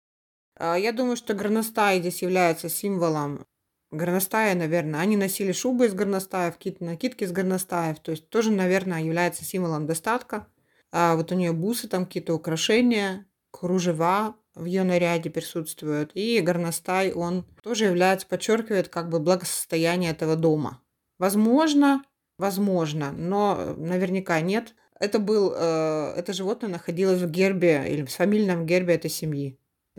А, 0.55 0.77
я 0.77 0.91
думаю, 0.91 1.15
что 1.15 1.33
горностай 1.33 1.99
здесь 1.99 2.21
является 2.21 2.69
символом 2.69 3.45
горностая, 3.93 4.55
наверное. 4.55 4.99
Они 4.99 5.15
носили 5.17 5.51
шубы 5.51 5.85
из 5.85 5.93
горностаев, 5.93 6.55
какие-то 6.55 6.83
накидки 6.83 7.23
из 7.23 7.31
горностаев, 7.31 7.99
то 7.99 8.11
есть 8.11 8.29
тоже, 8.29 8.51
наверное, 8.51 9.03
является 9.03 9.45
символом 9.45 9.85
достатка. 9.85 10.47
А 10.91 11.15
вот 11.15 11.31
у 11.31 11.35
нее 11.35 11.53
бусы, 11.53 11.87
там 11.87 12.05
какие-то 12.05 12.33
украшения, 12.33 13.25
кружева 13.51 14.35
в 14.55 14.65
ее 14.65 14.83
наряде 14.83 15.29
присутствуют. 15.29 16.11
И 16.13 16.39
горностай, 16.41 17.11
он 17.11 17.45
тоже 17.61 17.85
является, 17.85 18.27
подчеркивает 18.27 18.89
как 18.89 19.09
бы 19.09 19.19
благосостояние 19.19 20.11
этого 20.11 20.35
дома. 20.35 20.81
Возможно, 21.19 22.03
возможно, 22.37 23.11
но 23.11 23.75
наверняка 23.77 24.41
нет. 24.41 24.75
Это 24.99 25.19
был, 25.19 25.53
э, 25.55 26.13
это 26.17 26.33
животное 26.33 26.69
находилось 26.69 27.21
в 27.21 27.29
гербе 27.29 27.83
или 27.87 28.03
в 28.03 28.11
фамильном 28.11 28.65
гербе 28.65 28.95
этой 28.95 29.09
семьи. 29.09 29.57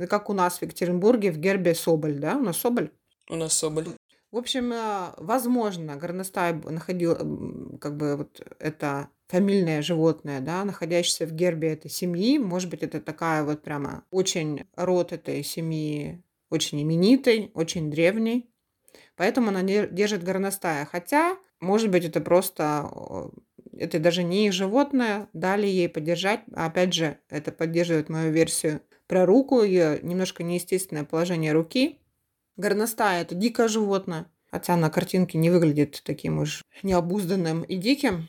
Как 0.08 0.30
у 0.30 0.32
нас 0.32 0.58
в 0.58 0.62
Екатеринбурге 0.62 1.30
в 1.30 1.38
гербе 1.38 1.74
Соболь, 1.74 2.18
да? 2.18 2.36
У 2.36 2.42
нас 2.42 2.56
Соболь. 2.58 2.90
У 3.28 3.36
нас 3.36 3.52
Соболь. 3.52 3.86
В 4.35 4.37
общем, 4.37 4.73
э, 4.73 5.12
возможно, 5.18 5.94
горностай 5.94 6.55
находил 6.55 7.79
как 7.81 7.97
бы 7.97 8.16
вот 8.16 8.40
это 8.59 9.09
фамильное 9.29 9.81
животное, 9.81 10.40
да, 10.40 10.64
находящееся 10.64 11.27
в 11.27 11.33
гербе 11.33 11.75
этой 11.75 11.88
семьи. 11.88 12.38
Может 12.38 12.68
быть, 12.68 12.83
это 12.83 13.01
такая 13.01 13.44
вот 13.44 13.62
прямо 13.62 14.03
очень 14.11 14.64
род 14.75 15.12
этой 15.12 15.44
семьи 15.44 16.20
очень 16.51 16.83
именитый, 16.83 17.53
очень 17.55 17.92
древний. 17.92 18.51
Поэтому 19.14 19.51
она 19.51 19.62
держит 19.62 20.25
горностая. 20.25 20.85
Хотя, 20.85 21.37
может 21.61 21.92
быть, 21.92 22.05
это 22.05 22.20
просто, 22.20 22.90
это 23.73 24.01
даже 24.01 24.25
не 24.25 24.51
животное, 24.51 25.29
дали 25.33 25.68
ей 25.68 25.88
поддержать. 25.88 26.40
Опять 26.53 26.92
же, 26.92 27.18
это 27.29 27.53
поддерживает 27.53 28.09
мою 28.09 28.33
версию 28.33 28.81
про 29.07 29.27
руку, 29.27 29.62
ее 29.62 30.01
немножко 30.03 30.42
неестественное 30.42 31.05
положение 31.05 31.53
руки. 31.53 32.01
Горностая– 32.56 33.22
это 33.22 33.34
дикое 33.34 33.68
животное, 33.68 34.26
хотя 34.50 34.76
на 34.76 34.90
картинке 34.90 35.38
не 35.38 35.50
выглядит 35.50 36.02
таким 36.04 36.38
уж 36.38 36.62
необузданным 36.82 37.62
и 37.62 37.76
диким. 37.76 38.28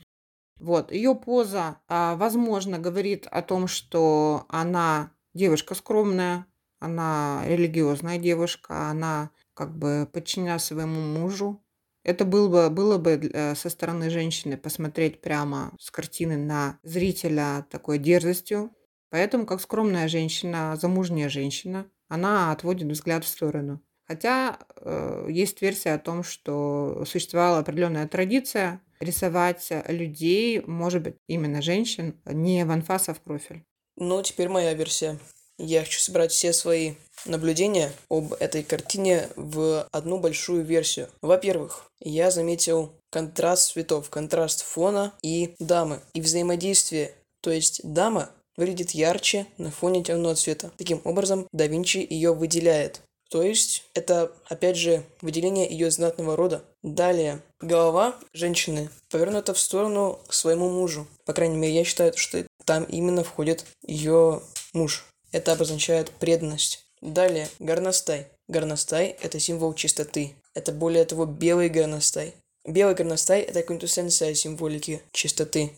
Вот, 0.60 0.92
ее 0.92 1.16
поза, 1.16 1.78
а, 1.88 2.16
возможно, 2.16 2.80
говорит 2.80 3.28
о 3.30 3.42
том, 3.42 3.68
что 3.68 4.46
она 4.50 5.12
девушка 5.34 5.76
скромная, 5.76 6.48
она 6.80 7.44
религиозная 7.46 8.18
девушка, 8.18 8.90
она 8.90 9.32
как 9.54 9.78
бы 9.78 10.10
подчинена 10.12 10.60
своему 10.60 11.02
мужу. 11.02 11.62
Это 12.04 12.26
было 12.26 12.48
бы, 12.48 12.70
было 12.70 12.98
бы 12.98 13.12
э, 13.12 13.56
со 13.56 13.70
стороны 13.70 14.10
женщины 14.10 14.58
посмотреть 14.58 15.22
прямо 15.22 15.74
с 15.80 15.90
картины 15.90 16.38
на 16.38 16.80
зрителя 16.84 17.66
такой 17.70 17.98
дерзостью. 17.98 18.72
Поэтому, 19.10 19.46
как 19.46 19.62
скромная 19.62 20.08
женщина, 20.08 20.78
замужняя 20.80 21.30
женщина, 21.30 21.88
она 22.08 22.52
отводит 22.52 22.92
взгляд 22.92 23.24
в 23.24 23.28
сторону. 23.28 23.82
Хотя 24.08 24.60
э, 24.78 25.28
есть 25.30 25.62
версия 25.62 25.94
о 25.94 26.00
том, 26.00 26.24
что 26.24 27.04
существовала 27.06 27.60
определенная 27.60 28.08
традиция 28.08 28.82
рисовать 29.00 29.72
людей, 29.88 30.62
может 30.62 31.02
быть, 31.02 31.16
именно 31.28 31.62
женщин, 31.62 32.20
не 32.26 32.66
в 32.66 32.72
анфас, 32.72 33.10
а 33.10 33.14
в 33.14 33.20
профиль. 33.20 33.64
Ну, 33.98 34.22
теперь 34.22 34.50
моя 34.50 34.74
версия. 34.74 35.18
Я 35.58 35.82
хочу 35.82 36.00
собрать 36.02 36.32
все 36.32 36.52
свои 36.52 36.96
наблюдения 37.26 37.92
об 38.10 38.34
этой 38.34 38.62
картине 38.62 39.30
в 39.38 39.88
одну 39.92 40.20
большую 40.20 40.66
версию. 40.66 41.08
Во-первых, 41.22 41.90
я 42.02 42.30
заметил 42.30 42.94
контраст 43.10 43.72
цветов, 43.72 44.10
контраст 44.10 44.66
фона 44.66 45.14
и 45.22 45.56
дамы, 45.60 46.02
и 46.14 46.20
взаимодействие. 46.20 47.14
То 47.42 47.52
есть 47.52 47.82
дама 47.84 48.32
выглядит 48.58 48.92
ярче 48.92 49.48
на 49.58 49.72
фоне 49.72 50.04
темного 50.04 50.36
цвета. 50.36 50.72
Таким 50.78 51.00
образом, 51.06 51.48
да 51.54 51.68
Винчи 51.68 52.06
ее 52.10 52.34
выделяет. 52.34 53.02
То 53.30 53.42
есть 53.42 53.84
это, 53.94 54.32
опять 54.46 54.78
же, 54.78 55.04
выделение 55.22 55.70
ее 55.70 55.90
знатного 55.92 56.36
рода. 56.36 56.64
Далее, 56.84 57.42
голова 57.60 58.16
женщины 58.34 58.90
повернута 59.10 59.54
в 59.54 59.60
сторону 59.60 60.20
к 60.28 60.34
своему 60.34 60.70
мужу. 60.70 61.08
По 61.26 61.34
крайней 61.34 61.58
мере, 61.58 61.74
я 61.74 61.84
считаю, 61.84 62.16
что 62.16 62.46
там 62.66 62.84
именно 62.84 63.24
входит 63.24 63.66
ее 63.86 64.42
муж. 64.74 65.06
Это 65.32 65.54
обозначает 65.54 66.12
преданность. 66.12 66.86
Далее, 67.02 67.50
горностай. 67.60 68.28
Горностай– 68.48 69.08
это 69.22 69.40
символ 69.40 69.74
чистоты. 69.74 70.36
Это 70.54 70.72
более 70.72 71.06
того 71.06 71.26
белый 71.26 71.70
горностай. 71.70 72.36
Белый 72.64 72.96
горностай– 72.96 73.42
это 73.42 73.64
квинтэссенция 73.64 74.34
символики 74.34 75.02
чистоты. 75.12 75.72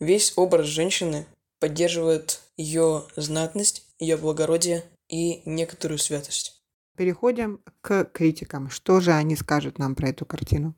Весь 0.00 0.32
образ 0.36 0.66
женщины 0.66 1.26
поддерживает 1.58 2.40
ее 2.56 3.04
знатность, 3.16 3.82
ее 3.98 4.16
благородие 4.16 4.84
и 5.08 5.42
некоторую 5.44 5.98
святость. 5.98 6.57
Переходим 6.98 7.60
к 7.80 8.06
критикам. 8.12 8.68
Что 8.68 8.98
же 8.98 9.12
они 9.12 9.36
скажут 9.36 9.78
нам 9.78 9.94
про 9.94 10.08
эту 10.08 10.26
картину? 10.26 10.74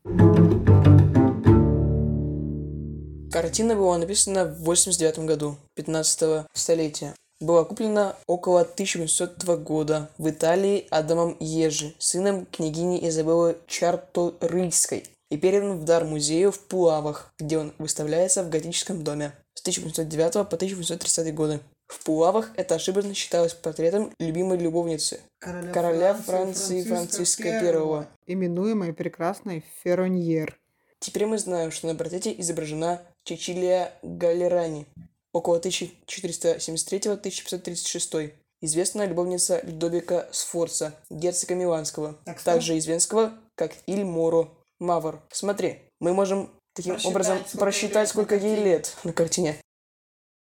Картина 3.32 3.74
была 3.74 3.96
написана 3.96 4.44
в 4.44 4.58
89 4.58 5.20
году, 5.20 5.56
15 5.76 6.46
столетия. 6.52 7.14
Была 7.40 7.64
куплена 7.64 8.16
около 8.26 8.60
1800 8.60 9.44
года 9.62 10.10
в 10.18 10.28
Италии 10.28 10.86
Адамом 10.90 11.38
Ежи, 11.40 11.94
сыном 11.98 12.44
княгини 12.44 13.08
Изабеллы 13.08 13.56
Чарторийской, 13.66 15.04
и 15.30 15.38
передан 15.38 15.78
в 15.78 15.84
дар 15.84 16.04
музею 16.04 16.52
в 16.52 16.60
Пуавах, 16.60 17.32
где 17.38 17.56
он 17.56 17.72
выставляется 17.78 18.44
в 18.44 18.50
готическом 18.50 19.02
доме. 19.02 19.32
с 19.54 19.62
1809 19.62 20.32
по 20.34 20.56
1830 20.56 21.34
годы. 21.34 21.60
В 21.90 22.04
Пулавах 22.04 22.52
это 22.56 22.76
ошибочно 22.76 23.12
считалось 23.14 23.52
портретом 23.52 24.12
любимой 24.20 24.58
любовницы 24.58 25.18
Короля, 25.40 25.72
короля 25.72 26.14
Франции 26.14 26.84
Франциска 26.84 27.48
I. 27.48 28.06
именуемой 28.26 28.92
прекрасной 28.92 29.64
Ферроньер. 29.82 30.56
Теперь 31.00 31.26
мы 31.26 31.36
знаем, 31.38 31.72
что 31.72 31.88
на 31.88 31.96
портрете 31.96 32.32
изображена 32.38 33.02
Чечилия 33.24 33.92
Галерани, 34.02 34.86
около 35.32 35.58
1473-1536, 35.58 38.34
известная 38.60 39.06
любовница 39.06 39.60
Людовика 39.64 40.28
Сфорца, 40.30 40.94
герцога 41.10 41.56
Миланского, 41.56 42.18
Так 42.24 42.40
также 42.40 42.78
известного 42.78 43.32
как 43.56 43.72
Иль 43.86 44.04
Моро 44.04 44.48
Мавр. 44.78 45.20
Смотри, 45.32 45.80
мы 45.98 46.14
можем 46.14 46.50
таким 46.72 46.92
Просчитать, 46.92 47.10
образом 47.10 47.38
сколько 47.38 47.58
просчитать, 47.58 48.08
сколько 48.08 48.36
ей 48.36 48.54
лет 48.56 48.96
на 49.02 49.12
картине. 49.12 49.60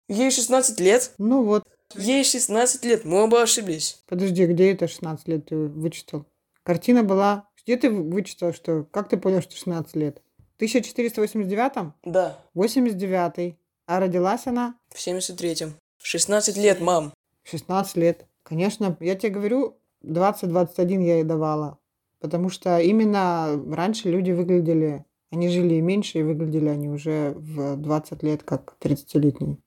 Ей 0.07 0.31
16 0.31 0.79
лет. 0.79 1.11
Ну 1.17 1.43
вот, 1.43 1.63
Ей 1.95 2.23
16 2.23 2.83
лет. 2.85 3.05
Мы 3.05 3.23
оба 3.23 3.41
ошиблись. 3.43 4.01
подожди, 4.07 4.45
где 4.45 4.71
это 4.73 4.87
16 4.87 5.27
лет 5.27 5.45
ты 5.45 5.55
вычитал? 5.55 6.25
Картина 6.63 7.03
была... 7.03 7.47
Где 7.63 7.77
ты 7.77 7.89
вычитал, 7.89 8.53
что... 8.53 8.83
Как 8.91 9.09
ты 9.09 9.17
понял, 9.17 9.41
что 9.41 9.55
16 9.55 9.95
лет? 9.95 10.21
В 10.53 10.55
1489 10.57 11.93
Да, 12.03 12.39
89 12.53 13.55
А 13.87 13.99
родилась 13.99 14.45
она 14.47 14.75
в 14.89 14.97
73-м. 14.97 15.73
16 16.01 16.57
лет, 16.57 16.81
мам. 16.81 17.13
в 17.43 17.49
16 17.49 17.97
лет. 17.97 18.25
Конечно, 18.43 18.97
я 18.99 19.15
тебе 19.15 19.31
говорю, 19.31 19.79
20-21 20.03 21.03
я 21.03 21.15
ей 21.15 21.23
давала. 21.23 21.79
Потому 22.19 22.49
что 22.49 22.79
именно 22.79 23.59
раньше 23.73 24.09
люди 24.09 24.31
выглядели... 24.31 25.05
Они 25.31 25.49
жили 25.49 25.79
меньше, 25.81 26.19
и 26.19 26.23
выглядели 26.23 26.69
они 26.69 26.87
уже 26.89 27.33
в 27.35 27.75
20 27.77 28.23
лет 28.23 28.43
как 28.43 28.75
30-летние. 28.79 29.57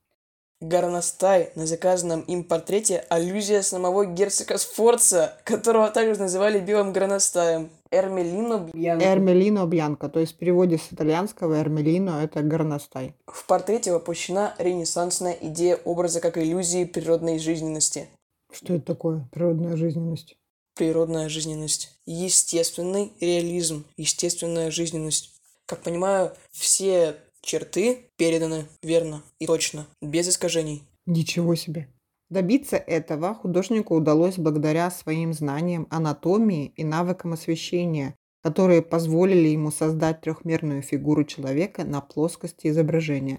Горностай 0.60 1.52
на 1.54 1.66
заказанном 1.66 2.22
им 2.22 2.42
портрете 2.42 3.04
аллюзия 3.10 3.62
самого 3.62 4.04
герцога 4.04 4.58
Сфорца, 4.58 5.38
которого 5.44 5.88
также 5.88 6.20
называли 6.20 6.58
белым 6.58 6.92
горностаем. 6.92 7.70
Эрмелино 7.92 8.68
Бьянко. 8.72 9.04
Эрмелино 9.04 9.66
Бьянко, 9.66 10.08
то 10.08 10.18
есть 10.18 10.34
в 10.34 10.36
переводе 10.36 10.78
с 10.78 10.92
итальянского 10.92 11.60
Эрмелино 11.60 12.22
это 12.22 12.42
горностай. 12.42 13.14
В 13.26 13.46
портрете 13.46 13.92
воплощена 13.92 14.54
ренессансная 14.58 15.38
идея 15.40 15.76
образа 15.84 16.20
как 16.20 16.36
иллюзии 16.36 16.84
природной 16.84 17.38
жизненности. 17.38 18.08
Что 18.52 18.74
это 18.74 18.84
такое? 18.84 19.28
Природная 19.30 19.76
жизненность. 19.76 20.36
Природная 20.74 21.28
жизненность. 21.28 21.98
Естественный 22.04 23.12
реализм. 23.20 23.84
Естественная 23.96 24.70
жизненность. 24.70 25.34
Как 25.66 25.82
понимаю, 25.82 26.32
все 26.50 27.16
черты 27.48 28.10
переданы 28.16 28.66
верно 28.82 29.22
и 29.40 29.46
точно, 29.46 29.86
без 30.02 30.28
искажений. 30.28 30.82
Ничего 31.06 31.54
себе. 31.54 31.88
Добиться 32.30 32.76
этого 32.76 33.34
художнику 33.34 33.96
удалось 33.96 34.36
благодаря 34.36 34.90
своим 34.90 35.32
знаниям 35.32 35.86
анатомии 35.90 36.66
и 36.76 36.84
навыкам 36.84 37.32
освещения, 37.32 38.14
которые 38.42 38.82
позволили 38.82 39.48
ему 39.48 39.70
создать 39.70 40.20
трехмерную 40.20 40.82
фигуру 40.82 41.24
человека 41.24 41.84
на 41.84 42.02
плоскости 42.02 42.66
изображения. 42.68 43.38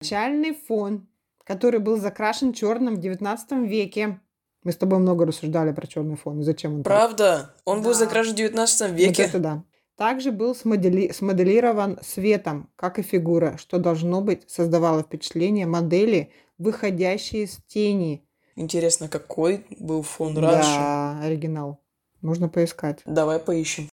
Начальный 0.00 0.54
фон, 0.54 1.08
который 1.44 1.80
был 1.80 1.98
закрашен 1.98 2.54
черным 2.54 2.96
в 2.96 3.00
19 3.00 3.68
веке. 3.68 4.20
Мы 4.64 4.72
с 4.72 4.76
тобой 4.76 4.98
много 4.98 5.26
рассуждали 5.26 5.72
про 5.72 5.86
черный 5.86 6.16
фон 6.16 6.40
и 6.40 6.44
зачем 6.44 6.74
он 6.76 6.82
так. 6.82 6.92
Правда? 6.92 7.54
Он 7.66 7.82
был 7.82 7.92
Да. 7.92 7.98
закрашен 7.98 8.32
в 8.32 8.36
19 8.36 8.90
Вот 8.92 8.98
веке. 8.98 9.22
это 9.24 9.38
да. 9.38 9.64
Также 9.98 10.30
был 10.30 10.54
смодели- 10.54 11.10
смоделирован 11.12 11.98
светом, 12.02 12.70
как 12.76 13.00
и 13.00 13.02
фигура, 13.02 13.56
что 13.58 13.80
должно 13.80 14.20
быть 14.20 14.48
создавало 14.48 15.02
впечатление 15.02 15.66
модели, 15.66 16.30
выходящей 16.56 17.42
из 17.42 17.58
тени. 17.66 18.24
Интересно, 18.54 19.08
какой 19.08 19.66
был 19.80 20.02
фон 20.02 20.38
раньше? 20.38 20.70
Да, 20.70 21.20
оригинал. 21.20 21.80
Можно 22.22 22.48
поискать. 22.48 23.00
Давай 23.06 23.40
поищем. 23.40 23.88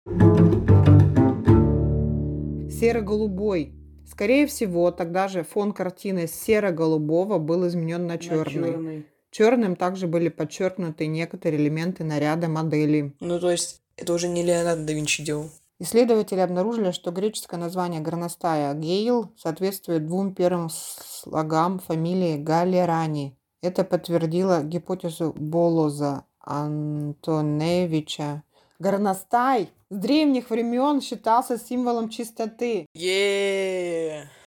Серо-голубой. 2.69 3.73
Скорее 4.05 4.45
всего, 4.47 4.91
тогда 4.91 5.29
же 5.29 5.43
фон 5.43 5.71
картины 5.71 6.27
серо-голубого 6.27 7.37
был 7.39 7.65
изменен 7.67 8.07
на 8.07 8.17
черный. 8.17 9.05
Черным 9.31 9.77
также 9.77 10.07
были 10.07 10.27
подчеркнуты 10.27 11.07
некоторые 11.07 11.61
элементы 11.61 12.03
наряда 12.03 12.49
модели. 12.49 13.13
Ну, 13.21 13.39
то 13.39 13.49
есть, 13.51 13.81
это 13.95 14.13
уже 14.13 14.27
не 14.27 14.43
Леонардо 14.43 14.83
да 14.83 14.93
Винчи 14.93 15.23
делал. 15.23 15.49
Исследователи 15.83 16.39
обнаружили, 16.39 16.91
что 16.91 17.11
греческое 17.11 17.59
название 17.59 17.99
горностая 17.99 18.73
Гейл 18.73 19.33
соответствует 19.37 20.07
двум 20.07 20.33
первым 20.33 20.69
слогам 20.69 21.79
фамилии 21.79 22.37
Галерани. 22.37 23.37
Это 23.61 23.83
подтвердило 23.83 24.63
гипотезу 24.63 25.33
Болоза 25.35 26.23
Антоневича. 26.39 28.43
Горностай 28.79 29.71
с 29.89 29.97
древних 29.97 30.51
времен 30.51 31.01
считался 31.01 31.57
символом 31.57 32.07
чистоты. 32.07 32.85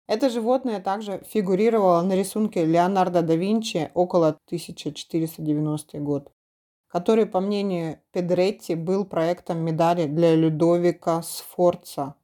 Это 0.07 0.29
животное 0.29 0.81
также 0.81 1.23
фигурировало 1.27 2.03
на 2.03 2.15
рисунке 2.15 2.67
Леонардо 2.67 3.23
да 3.23 3.35
Винчи 3.35 3.91
около 3.95 4.37
1490 4.49 5.99
год, 6.01 6.31
который, 6.95 7.27
по 7.27 7.41
мнению 7.41 7.99
Педретти, 8.13 8.77
был 8.77 9.05
проектом 9.05 9.59
медали 9.59 10.07
для 10.07 10.37
Людовика 10.37 11.23
Сфорца. 11.23 12.15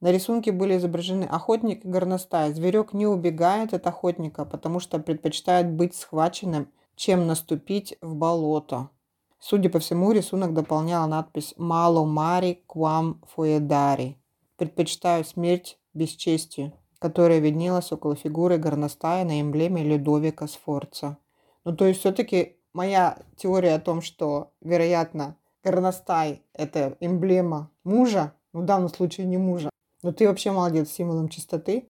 На 0.00 0.10
рисунке 0.10 0.50
были 0.50 0.76
изображены 0.78 1.22
охотник 1.22 1.84
и 1.84 1.88
горностай. 1.88 2.52
Зверек 2.52 2.92
не 2.92 3.06
убегает 3.06 3.72
от 3.72 3.86
охотника, 3.86 4.44
потому 4.44 4.80
что 4.80 4.98
предпочитает 4.98 5.70
быть 5.70 5.94
схваченным, 5.94 6.66
чем 6.96 7.28
наступить 7.28 7.96
в 8.00 8.16
болото. 8.16 8.90
Судя 9.38 9.70
по 9.70 9.78
всему, 9.78 10.10
рисунок 10.10 10.54
дополняла 10.54 11.06
надпись 11.06 11.54
«Мало 11.56 12.04
мари 12.04 12.64
квам 12.66 13.22
фуэдари»– 13.32 14.18
«Предпочитаю 14.56 15.24
смерть 15.24 15.78
бесчестию», 15.94 16.72
которая 16.98 17.38
виднелась 17.38 17.92
около 17.92 18.16
фигуры 18.16 18.58
горностая 18.58 19.24
на 19.24 19.40
эмблеме 19.40 19.84
Людовика 19.84 20.48
Сфорца. 20.48 21.16
Ну, 21.64 21.76
то 21.76 21.86
есть, 21.86 22.00
все-таки 22.00 22.55
моя 22.76 23.16
теория 23.36 23.74
о 23.74 23.80
том, 23.80 24.02
что, 24.02 24.52
вероятно, 24.60 25.36
горностай– 25.64 26.42
это 26.52 26.96
эмблема 27.00 27.70
мужа, 27.84 28.34
ну, 28.52 28.60
в 28.60 28.64
данном 28.64 28.90
случае 28.90 29.26
не 29.26 29.38
мужа, 29.38 29.70
но 30.02 30.12
ты 30.12 30.28
вообще 30.28 30.52
молодец, 30.52 30.90
символом 30.90 31.28
чистоты. 31.28 31.88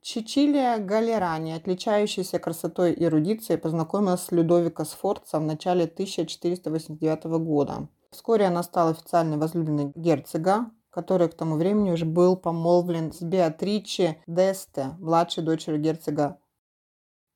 Чичилия 0.00 0.78
Галерани, 0.78 1.50
отличающаяся 1.50 2.38
красотой 2.38 2.92
и 2.92 3.04
эрудицией, 3.04 3.58
познакомилась 3.58 4.22
с 4.22 4.30
Людовико 4.30 4.84
Сфорца 4.84 5.40
в 5.40 5.42
начале 5.42 5.84
1489 5.84 7.24
года. 7.24 7.88
Вскоре 8.10 8.46
она 8.46 8.62
стала 8.62 8.90
официальной 8.90 9.36
возлюбленной 9.36 9.92
герцога, 9.96 10.70
который 10.90 11.28
к 11.28 11.34
тому 11.34 11.56
времени 11.56 11.90
уже 11.90 12.04
был 12.06 12.36
помолвлен 12.36 13.12
с 13.12 13.20
Беатриче 13.20 14.22
Десте, 14.28 14.96
младшей 15.00 15.42
дочерью 15.42 15.80
герцога 15.80 16.38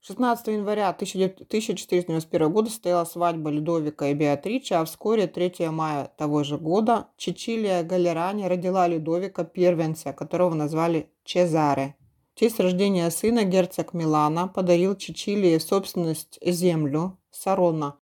16 0.05 0.49
января 0.49 0.89
1491 0.89 2.51
года 2.51 2.71
состояла 2.71 3.05
свадьба 3.05 3.51
Людовика 3.51 4.09
и 4.09 4.15
Беатричи, 4.15 4.73
а 4.73 4.85
вскоре 4.85 5.29
3 5.29 5.69
мая 5.69 6.11
того 6.19 6.43
же 6.43 6.59
года 6.59 7.07
Чичилия 7.17 7.85
Галерани 7.85 8.47
родила 8.47 8.89
Людовика 8.89 9.45
первенца, 9.45 10.13
которого 10.13 10.55
назвали 10.55 11.09
Чезаре. 11.23 11.95
В 12.35 12.41
честь 12.41 12.59
рождения 12.59 13.09
сына 13.11 13.45
герцог 13.45 13.95
Милана 13.95 14.49
подарил 14.49 14.97
Чичилии 14.97 15.57
в 15.57 15.63
собственность 15.63 16.37
землю 16.45 17.21
Сарона. 17.31 17.97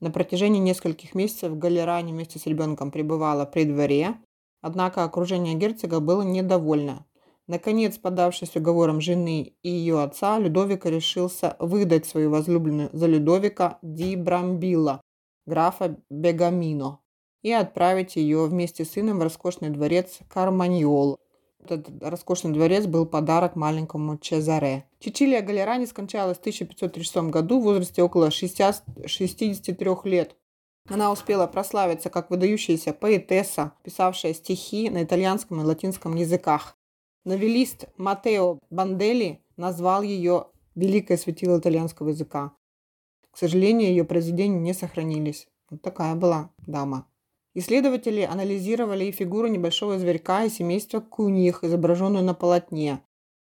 На 0.00 0.10
протяжении 0.10 0.60
нескольких 0.60 1.14
месяцев 1.14 1.56
Галерани 1.56 2.12
вместе 2.12 2.38
с 2.38 2.44
ребенком 2.44 2.90
пребывала 2.90 3.46
при 3.46 3.64
дворе, 3.64 4.18
однако 4.60 5.04
окружение 5.04 5.54
герцога 5.54 6.00
было 6.00 6.20
недовольно. 6.20 7.06
Наконец, 7.50 7.98
подавшись 7.98 8.54
уговором 8.54 9.00
жены 9.00 9.54
и 9.64 9.68
ее 9.68 10.02
отца, 10.04 10.38
Людовика 10.38 10.88
решился 10.88 11.56
выдать 11.58 12.06
свою 12.06 12.30
возлюбленную 12.30 12.90
за 12.92 13.08
Людовика 13.08 13.80
Ди 13.82 14.14
Брамбилла, 14.14 15.00
графа 15.46 15.96
Бегамино, 16.10 17.00
и 17.42 17.50
отправить 17.50 18.14
ее 18.14 18.46
вместе 18.46 18.84
с 18.84 18.92
сыном 18.92 19.18
в 19.18 19.22
роскошный 19.24 19.70
дворец 19.70 20.20
Карманьол. 20.32 21.18
Этот 21.58 21.88
роскошный 22.00 22.52
дворец 22.52 22.86
был 22.86 23.04
подарок 23.04 23.56
маленькому 23.56 24.16
Чезаре. 24.18 24.84
Чичилия 25.00 25.40
Галерани 25.40 25.86
скончалась 25.86 26.36
в 26.36 26.42
1536 26.42 27.30
году 27.30 27.58
в 27.58 27.64
возрасте 27.64 28.00
около 28.04 28.30
60 28.30 28.84
63 29.06 29.90
лет. 30.04 30.36
Она 30.88 31.10
успела 31.10 31.48
прославиться 31.48 32.10
как 32.10 32.30
выдающаяся 32.30 32.92
поэтесса, 32.92 33.72
писавшая 33.82 34.34
стихи 34.34 34.88
на 34.88 35.02
итальянском 35.02 35.60
и 35.60 35.64
латинском 35.64 36.14
языках. 36.14 36.76
Новелист 37.24 37.84
Матео 37.98 38.60
Банделли 38.70 39.42
назвал 39.58 40.00
ее 40.00 40.46
«великое 40.74 41.18
светило 41.18 41.58
итальянского 41.58 42.08
языка». 42.08 42.52
К 43.30 43.36
сожалению, 43.36 43.90
ее 43.90 44.04
произведения 44.04 44.58
не 44.58 44.72
сохранились. 44.72 45.46
Вот 45.68 45.82
такая 45.82 46.14
была 46.14 46.50
дама. 46.66 47.06
Исследователи 47.52 48.22
анализировали 48.22 49.04
и 49.04 49.12
фигуру 49.12 49.48
небольшого 49.48 49.98
зверька 49.98 50.44
из 50.44 50.54
семейства 50.54 51.00
куньих, 51.00 51.62
изображенную 51.62 52.24
на 52.24 52.32
полотне. 52.32 53.00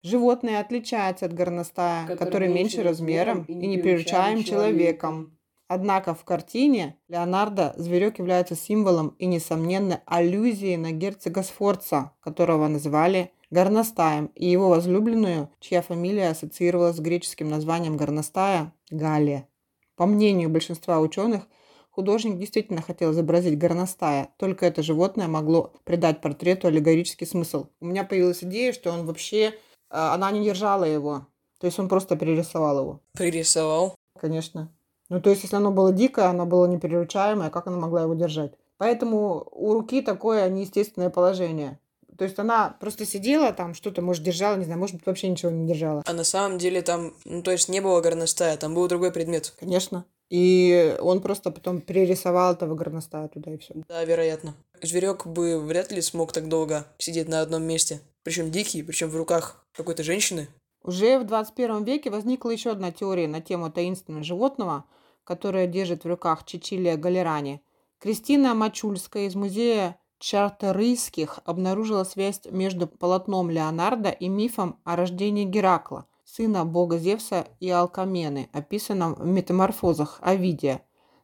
Животное 0.04 0.60
отличается 0.60 1.26
от 1.26 1.34
горностая, 1.34 2.06
который, 2.06 2.18
который 2.18 2.48
меньше 2.50 2.84
размером 2.84 3.46
и 3.46 3.66
не 3.66 3.80
приручаем 3.80 4.44
человеком. 4.44 5.36
Однако 5.68 6.14
в 6.14 6.24
картине 6.24 7.00
Леонардо 7.08 7.74
зверек 7.78 8.20
является 8.20 8.56
символом 8.56 9.16
и, 9.18 9.26
несомненно, 9.26 10.04
аллюзией 10.06 10.78
на 10.78 10.92
герцога 10.92 11.42
Сфорца, 11.42 12.12
которого 12.20 12.68
называли 12.68 13.32
горностаем, 13.50 14.28
и 14.36 14.50
его 14.50 14.70
возлюбленную, 14.70 15.50
чья 15.60 15.82
фамилия 15.82 16.30
ассоциировалась 16.30 16.98
с 16.98 17.00
греческим 17.00 17.50
названием 17.50 17.98
горностая– 17.98 18.74
Галия. 18.92 19.48
По 19.96 20.06
мнению 20.06 20.50
большинства 20.50 21.00
ученых, 21.00 21.44
художник 21.90 22.38
действительно 22.38 22.82
хотел 22.82 23.12
изобразить 23.12 23.58
горностая, 23.58 24.30
только 24.38 24.66
это 24.66 24.84
животное 24.84 25.28
могло 25.28 25.74
придать 25.84 26.22
портрету 26.22 26.68
аллегорический 26.68 27.26
смысл. 27.26 27.68
У 27.80 27.86
меня 27.86 28.04
появилась 28.04 28.44
идея, 28.44 28.74
что 28.74 28.92
он 28.92 29.06
вообще, 29.06 29.54
а, 29.90 30.14
она 30.14 30.32
не 30.32 30.44
держала 30.44 30.84
его, 30.84 31.28
то 31.60 31.68
есть 31.68 31.80
он 31.80 31.88
просто 31.88 32.16
перерисовал 32.18 32.80
его. 32.80 33.02
Пририсовал? 33.14 33.96
Конечно. 34.20 34.72
Ну, 35.10 35.22
то 35.22 35.30
есть, 35.30 35.44
если 35.44 35.56
оно 35.56 35.72
было 35.72 35.94
дикое, 35.94 36.26
оно 36.26 36.46
было 36.46 36.66
непереручаемое, 36.66 37.50
как 37.50 37.68
она 37.68 37.78
могла 37.78 38.02
его 38.02 38.16
держать? 38.16 38.54
Поэтому 38.78 39.48
у 39.52 39.74
руки 39.74 40.02
такое 40.02 40.50
неестественное 40.50 41.10
положение. 41.10 41.80
То 42.18 42.24
есть 42.24 42.40
она 42.40 42.76
просто 42.80 43.06
сидела 43.06 43.52
там, 43.52 43.74
что-то, 43.74 44.02
может, 44.02 44.24
держала, 44.24 44.56
не 44.56 44.66
знаю, 44.66 44.80
может 44.80 44.96
быть, 44.96 45.06
вообще 45.06 45.30
ничего 45.30 45.52
не 45.52 45.68
держала. 45.68 46.04
А 46.06 46.14
на 46.14 46.24
самом 46.24 46.58
деле 46.58 46.82
там, 46.82 47.14
ну, 47.26 47.42
то 47.42 47.52
есть 47.52 47.70
не 47.70 47.82
было 47.82 48.02
горностая, 48.02 48.58
там 48.58 48.74
был 48.74 48.88
другой 48.88 49.12
предмет. 49.12 49.54
Конечно. 49.60 50.06
И 50.30 50.98
он 51.02 51.22
просто 51.22 51.52
потом 51.52 51.82
перерисовал 51.82 52.54
этого 52.54 52.76
горностая 52.76 53.28
туда 53.28 53.54
и 53.54 53.58
все. 53.58 53.76
Да, 53.88 54.04
вероятно. 54.04 54.56
Зверек 54.82 55.28
бы 55.28 55.60
вряд 55.60 55.92
ли 55.92 56.02
смог 56.02 56.32
так 56.32 56.48
долго 56.48 56.88
сидеть 56.98 57.30
на 57.30 57.42
одном 57.42 57.64
месте. 57.64 58.02
Причем 58.24 58.50
дикий, 58.50 58.82
причем 58.82 59.10
в 59.10 59.16
руках 59.16 59.64
какой-то 59.74 60.04
женщины. 60.04 60.48
Уже 60.84 61.20
в 61.20 61.26
21 61.26 61.84
веке 61.84 62.10
возникла 62.10 62.50
еще 62.50 62.72
одна 62.72 62.92
теория 62.92 63.28
на 63.28 63.42
тему 63.42 63.72
таинственного 63.72 64.24
животного, 64.24 64.86
которое 65.24 65.68
держит 65.68 66.04
в 66.04 66.08
руках 66.08 66.46
Чичилия 66.46 66.98
Галерани. 66.98 67.62
Кристина 68.00 68.54
Мачульская 68.54 69.28
из 69.28 69.36
музея 69.36 69.98
Чарторийских 70.20 71.40
обнаружила 71.46 72.04
связь 72.04 72.42
между 72.50 72.88
полотном 72.88 73.50
Леонардо 73.50 74.10
и 74.10 74.28
мифом 74.28 74.80
о 74.84 74.96
рождении 74.96 75.44
Геракла, 75.44 76.08
сына 76.24 76.66
бога 76.66 76.98
Зевса 76.98 77.48
и 77.60 77.70
Алкамены, 77.70 78.50
описанном 78.54 79.16
в 79.16 79.26
метаморфозах 79.26 80.20
Овидия. 80.22 80.82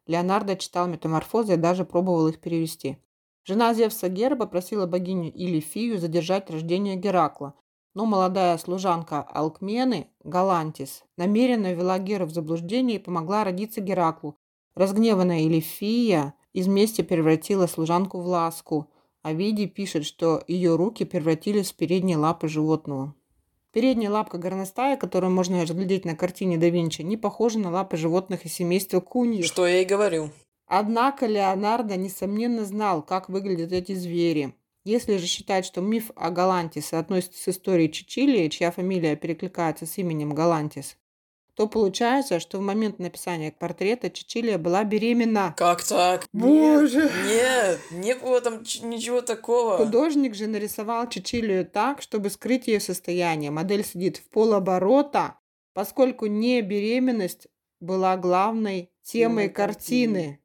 Леонардо 0.08 0.56
читал 0.56 0.88
метаморфозы 0.88 1.54
и 1.54 1.58
даже 1.58 1.86
пробовал 1.86 2.28
их 2.28 2.40
перевести. 2.40 2.98
Жена 3.44 3.74
Зевса 3.74 4.10
Гера 4.10 4.36
попросила 4.36 4.86
богиню 4.86 5.32
Илифию 5.34 6.00
задержать 6.00 6.50
рождение 6.52 6.96
Геракла, 6.96 7.56
но 7.94 8.06
молодая 8.06 8.58
служанка 8.58 9.22
Алкмены, 9.22 10.08
Галантис, 10.24 11.04
намеренно 11.18 11.74
ввела 11.74 11.98
Геру 11.98 12.26
в 12.26 12.32
заблуждение 12.32 12.98
и 12.98 13.04
помогла 13.04 13.44
родиться 13.44 13.82
Гераклу. 13.82 14.38
Разгневанная 14.76 15.42
Илифия 15.42 16.36
из 16.54 16.68
мести 16.68 17.02
превратила 17.02 17.68
служанку 17.68 18.20
в 18.20 18.28
ласку. 18.28 18.90
А 19.24 19.34
Види 19.34 19.68
пишет, 19.68 20.06
что 20.06 20.44
ее 20.48 20.76
руки 20.76 21.06
превратились 21.06 21.72
в 21.72 21.76
передние 21.76 22.18
лапы 22.18 22.48
животного. 22.48 23.14
Передняя 23.72 24.12
лапка 24.12 24.38
горностая, 24.38 24.98
которую 24.98 25.32
можно 25.32 25.62
разглядеть 25.62 26.04
на 26.04 26.16
картине 26.16 26.58
да 26.58 26.68
Винчи, 26.68 27.04
не 27.04 27.16
похожа 27.16 27.58
на 27.58 27.72
лапы 27.72 27.96
животных 27.96 28.46
из 28.46 28.54
семейства 28.54 29.00
куньих. 29.00 29.46
Что 29.46 29.66
я 29.66 29.82
и 29.82 29.86
говорю. 29.86 30.30
Однако 30.68 31.26
Леонардо, 31.26 31.96
несомненно, 31.96 32.66
знал, 32.66 33.02
как 33.02 33.30
выглядят 33.30 33.72
эти 33.72 33.94
звери. 33.94 34.56
Если 34.84 35.18
же 35.18 35.28
считать, 35.28 35.66
что 35.66 35.80
миф 35.80 36.12
о 36.16 36.32
Галантис 36.32 36.88
соотносится 36.88 37.42
с 37.42 37.48
историей 37.48 37.92
Чичилии, 37.92 38.50
чья 38.50 38.72
фамилия 38.72 39.16
перекликается 39.16 39.86
с 39.86 39.98
именем 39.98 40.34
Галантис, 40.34 40.98
то 41.62 41.68
получается, 41.68 42.40
что 42.40 42.58
в 42.58 42.62
момент 42.62 42.98
написания 42.98 43.52
портрета 43.52 44.10
Чичилия 44.10 44.58
была 44.58 44.84
беременна. 44.84 45.54
Как 45.56 45.84
так? 45.84 46.26
Боже! 46.34 47.04
Нет, 47.28 47.80
нет, 47.92 48.04
не 48.04 48.16
было 48.16 48.42
там 48.42 48.64
ничего 48.82 49.22
такого. 49.22 49.78
Художник 49.78 50.34
же 50.34 50.48
нарисовал 50.48 51.08
Чичилию 51.08 51.68
так, 51.68 52.02
чтобы 52.02 52.32
скрыть 52.32 52.66
ее 52.66 52.80
состояние. 52.80 53.52
Модель 53.52 53.86
сидит 53.86 54.18
в 54.18 54.28
полоборота, 54.30 55.36
поскольку 55.74 56.26
не 56.26 56.64
беременность 56.64 57.46
была 57.80 58.18
главной 58.18 58.90
темой 59.04 59.48
картины. 59.48 60.42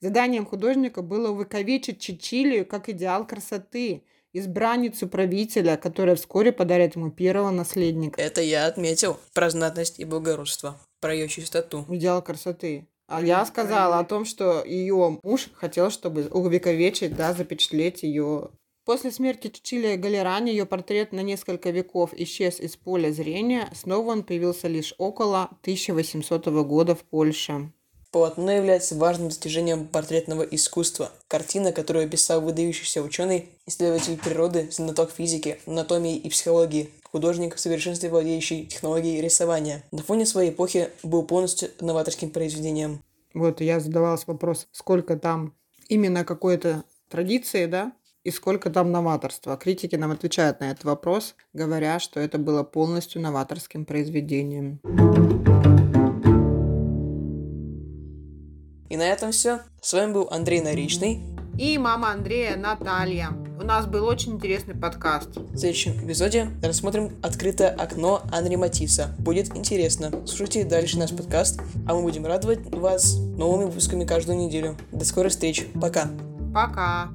Заданием 0.00 0.46
художника 0.46 1.02
было 1.02 1.32
увековечить 1.32 1.98
Чичилию 2.00 2.64
как 2.64 2.88
идеал 2.88 3.26
красоты– 3.26 4.04
избранницу 4.32 5.08
правителя, 5.08 5.76
которая 5.76 6.16
вскоре 6.16 6.52
подарит 6.52 6.96
ему 6.96 7.10
первого 7.10 7.50
наследника. 7.50 8.20
Это 8.20 8.40
я 8.40 8.66
отметил. 8.66 9.18
Про 9.32 9.50
знатность 9.50 10.00
и 10.00 10.04
благородство. 10.04 10.80
Про 11.00 11.14
ее 11.14 11.28
чистоту. 11.28 11.84
Идеал 11.88 12.22
красоты. 12.22 12.86
А 13.06 13.20
я 13.20 13.44
сказала 13.44 13.98
о 13.98 14.04
том, 14.04 14.24
что 14.24 14.64
ее 14.64 15.18
муж 15.24 15.48
хотел, 15.54 15.90
чтобы 15.90 16.28
увековечить, 16.28 17.16
да, 17.16 17.32
запечатлеть 17.32 18.04
ее. 18.04 18.50
После 18.84 19.10
смерти 19.10 19.48
Чичилия 19.48 19.96
Галерани 19.96 20.50
ее 20.50 20.64
портрет 20.64 21.12
на 21.12 21.20
несколько 21.20 21.70
веков 21.70 22.14
исчез 22.14 22.60
из 22.60 22.76
поля 22.76 23.10
зрения, 23.10 23.68
снова 23.74 24.12
он 24.12 24.22
появился 24.22 24.68
лишь 24.68 24.94
около 24.96 25.44
1800 25.62 26.46
года 26.64 26.94
в 26.94 27.02
Польше. 27.04 27.72
Полотно 28.12 28.50
является 28.50 28.96
важным 28.96 29.28
достижением 29.28 29.86
портретного 29.86 30.42
искусства. 30.42 31.12
Картина, 31.28 31.70
которую 31.70 32.06
описал 32.06 32.40
выдающийся 32.40 33.02
ученый, 33.02 33.50
исследователь 33.66 34.18
природы, 34.18 34.68
знаток 34.72 35.12
физики, 35.12 35.60
анатомии 35.64 36.16
и 36.16 36.28
психологии, 36.28 36.90
художник, 37.04 37.54
в 37.54 37.60
совершенстве 37.60 38.08
владеющий 38.08 38.66
технологией 38.66 39.20
рисования. 39.20 39.84
На 39.92 40.02
фоне 40.02 40.26
своей 40.26 40.50
эпохи 40.50 40.90
был 41.04 41.22
полностью 41.22 41.70
новаторским 41.80 42.30
произведением. 42.30 43.00
Вот 43.32 43.60
я 43.60 43.78
задавалась 43.78 44.26
вопрос, 44.26 44.66
сколько 44.72 45.16
там 45.16 45.54
именно 45.88 46.24
какой-то 46.24 46.82
традиции, 47.08 47.66
да, 47.66 47.92
и 48.24 48.32
сколько 48.32 48.70
там 48.70 48.90
новаторства. 48.90 49.56
Критики 49.56 49.94
нам 49.94 50.10
отвечают 50.10 50.60
на 50.60 50.72
этот 50.72 50.84
вопрос, 50.84 51.36
говоря, 51.52 52.00
что 52.00 52.18
это 52.18 52.38
было 52.38 52.64
полностью 52.64 53.22
новаторским 53.22 53.84
произведением. 53.84 54.80
И 58.90 58.96
на 58.96 59.04
этом 59.04 59.30
все. 59.30 59.60
С 59.80 59.92
вами 59.92 60.12
был 60.12 60.28
Андрей 60.32 60.60
Наричный. 60.60 61.20
И 61.56 61.78
мама 61.78 62.10
Андрея 62.10 62.56
Наталья. 62.56 63.28
У 63.60 63.62
нас 63.62 63.86
был 63.86 64.04
очень 64.04 64.32
интересный 64.32 64.74
подкаст. 64.74 65.36
В 65.36 65.56
следующем 65.56 65.92
эпизоде 66.04 66.50
рассмотрим 66.60 67.12
открытое 67.22 67.68
окно 67.68 68.22
Анри 68.32 68.56
Матисса. 68.56 69.14
Будет 69.18 69.56
интересно. 69.56 70.10
Слушайте 70.26 70.64
дальше 70.64 70.98
наш 70.98 71.10
подкаст, 71.10 71.60
а 71.86 71.94
мы 71.94 72.02
будем 72.02 72.26
радовать 72.26 72.66
вас 72.74 73.16
новыми 73.36 73.66
выпусками 73.66 74.04
каждую 74.04 74.38
неделю. 74.38 74.76
До 74.90 75.04
скорой 75.04 75.28
встречи. 75.28 75.68
Пока. 75.80 76.08
Пока. 76.52 77.10